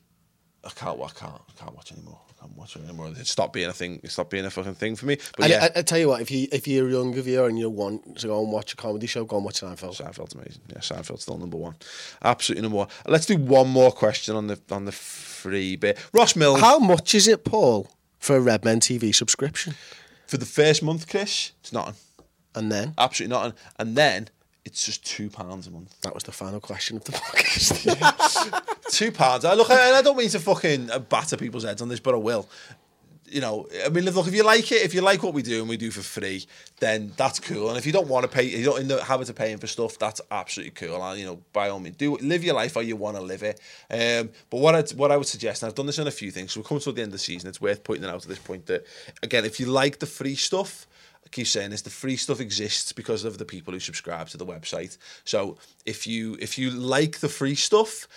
[0.63, 2.19] I can't, I can't, I can't watch anymore.
[2.29, 3.07] I can't watch anymore.
[3.07, 3.99] It stopped being a thing.
[4.03, 5.17] It stopped being a fucking thing for me.
[5.37, 7.47] But and yeah, I, I tell you what, if you if you're a younger viewer
[7.47, 9.99] and you want to go and watch a comedy show, go and watch Seinfeld.
[9.99, 10.61] Seinfeld's amazing.
[10.67, 11.75] Yeah, Seinfeld's still number one.
[12.21, 12.87] Absolutely number one.
[13.07, 15.97] Let's do one more question on the on the free bit.
[16.13, 17.89] Ross Mills How much is it, Paul,
[18.19, 19.75] for a Red Men TV subscription?
[20.29, 21.53] for the first month, Chris.
[21.61, 21.95] It's nothing.
[22.53, 23.53] And then Absolutely nothing.
[23.77, 24.29] And then
[24.69, 25.99] it's just two pounds a month.
[26.01, 28.65] that was the final question of the podcast.
[28.91, 29.45] Two pounds.
[29.45, 32.13] I look, and I don't mean to fucking uh, batter people's heads on this, but
[32.13, 32.47] I will.
[33.27, 35.59] You know, I mean, look, if you like it, if you like what we do
[35.59, 36.47] and we do for free,
[36.79, 37.69] then that's cool.
[37.69, 39.67] And if you don't want to pay, you're not in the habit of paying for
[39.67, 41.03] stuff, that's absolutely cool.
[41.03, 43.43] And, you know, by all means, do live your life how you want to live
[43.43, 43.59] it.
[43.91, 46.31] Um, but what I what I would suggest, and I've done this on a few
[46.31, 47.47] things, so we're coming to the end of the season.
[47.49, 48.85] It's worth pointing out at this point that
[49.21, 50.87] again, if you like the free stuff,
[51.29, 54.37] I keep saying this: the free stuff exists because of the people who subscribe to
[54.37, 54.97] the website.
[55.23, 58.07] So if you if you like the free stuff,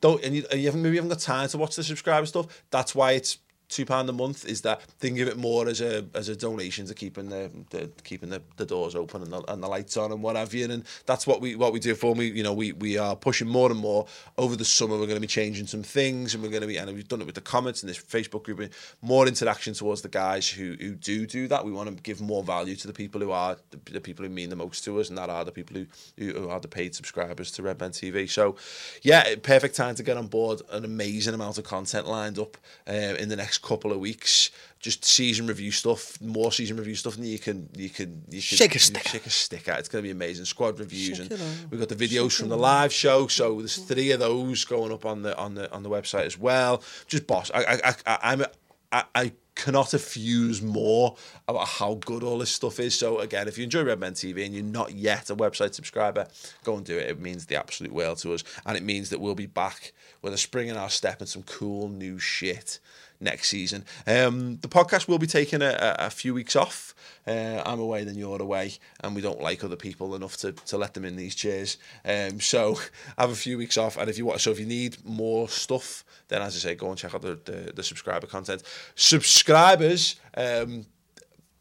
[0.00, 2.64] don't and you, you haven't maybe haven't got time to watch the subscriber stuff.
[2.70, 3.38] That's why it's
[3.72, 4.44] two pound a month.
[4.44, 7.90] Is that think of it more as a as a donation to keeping the, the
[8.04, 10.70] keeping the, the doors open and the, and the lights on and what have you.
[10.70, 12.26] And that's what we what we do for me.
[12.26, 14.06] You know, we we are pushing more and more
[14.38, 14.94] over the summer.
[14.94, 17.20] We're going to be changing some things, and we're going to be and we've done
[17.20, 18.72] it with the comments and this Facebook group.
[19.00, 21.64] More interaction towards the guys who who do do that.
[21.64, 24.30] We want to give more value to the people who are the, the people who
[24.30, 25.86] mean the most to us, and that are the people who
[26.18, 28.28] who, are the paid subscribers to Red Men TV.
[28.28, 28.56] So,
[29.02, 30.62] yeah, perfect time to get on board.
[30.70, 32.56] An amazing amount of content lined up
[32.88, 34.50] uh, in the next couple of weeks.
[34.80, 38.56] Just season review stuff, more season review stuff and you can you can you can
[38.58, 39.78] Shake a stick Shake a stick at.
[39.78, 40.44] It's going to be amazing.
[40.44, 41.30] Squad reviews and
[41.70, 43.28] we've got the videos from the live show.
[43.28, 46.36] So there's three of those going up on the on the on the website as
[46.36, 46.82] well.
[47.06, 47.50] Just boss.
[47.54, 48.44] I I, I I'm
[48.90, 52.94] I, I cannot effuse more about how good all this stuff is.
[52.94, 56.26] So again, if you enjoy Red Men TV and you're not yet a website subscriber,
[56.64, 57.08] go and do it.
[57.08, 60.32] It means the absolute world to us, and it means that we'll be back with
[60.32, 62.78] a spring in our step and some cool new shit
[63.22, 63.84] next season.
[64.06, 66.94] Um, the podcast will be taking a, a, few weeks off.
[67.26, 70.76] Uh, I'm away, then you're away, and we don't like other people enough to, to
[70.76, 71.76] let them in these chairs.
[72.04, 72.78] Um, so
[73.18, 76.04] have a few weeks off, and if you want, so if you need more stuff,
[76.28, 78.62] then as I say, go and check out the the, the subscriber content.
[78.94, 80.86] Subscribers um,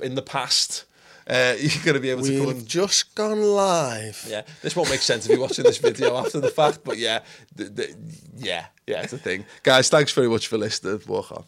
[0.02, 0.86] in the past.
[1.32, 4.26] Uh, you're going to be able to come We've and just gone live.
[4.28, 7.22] yeah, this won't make sense if you're watching this video after the fact, but yeah,
[7.56, 7.96] the, the,
[8.36, 9.46] yeah, yeah, it's a thing.
[9.64, 11.02] Guys, thanks very much for listening.
[11.08, 11.46] Walk on.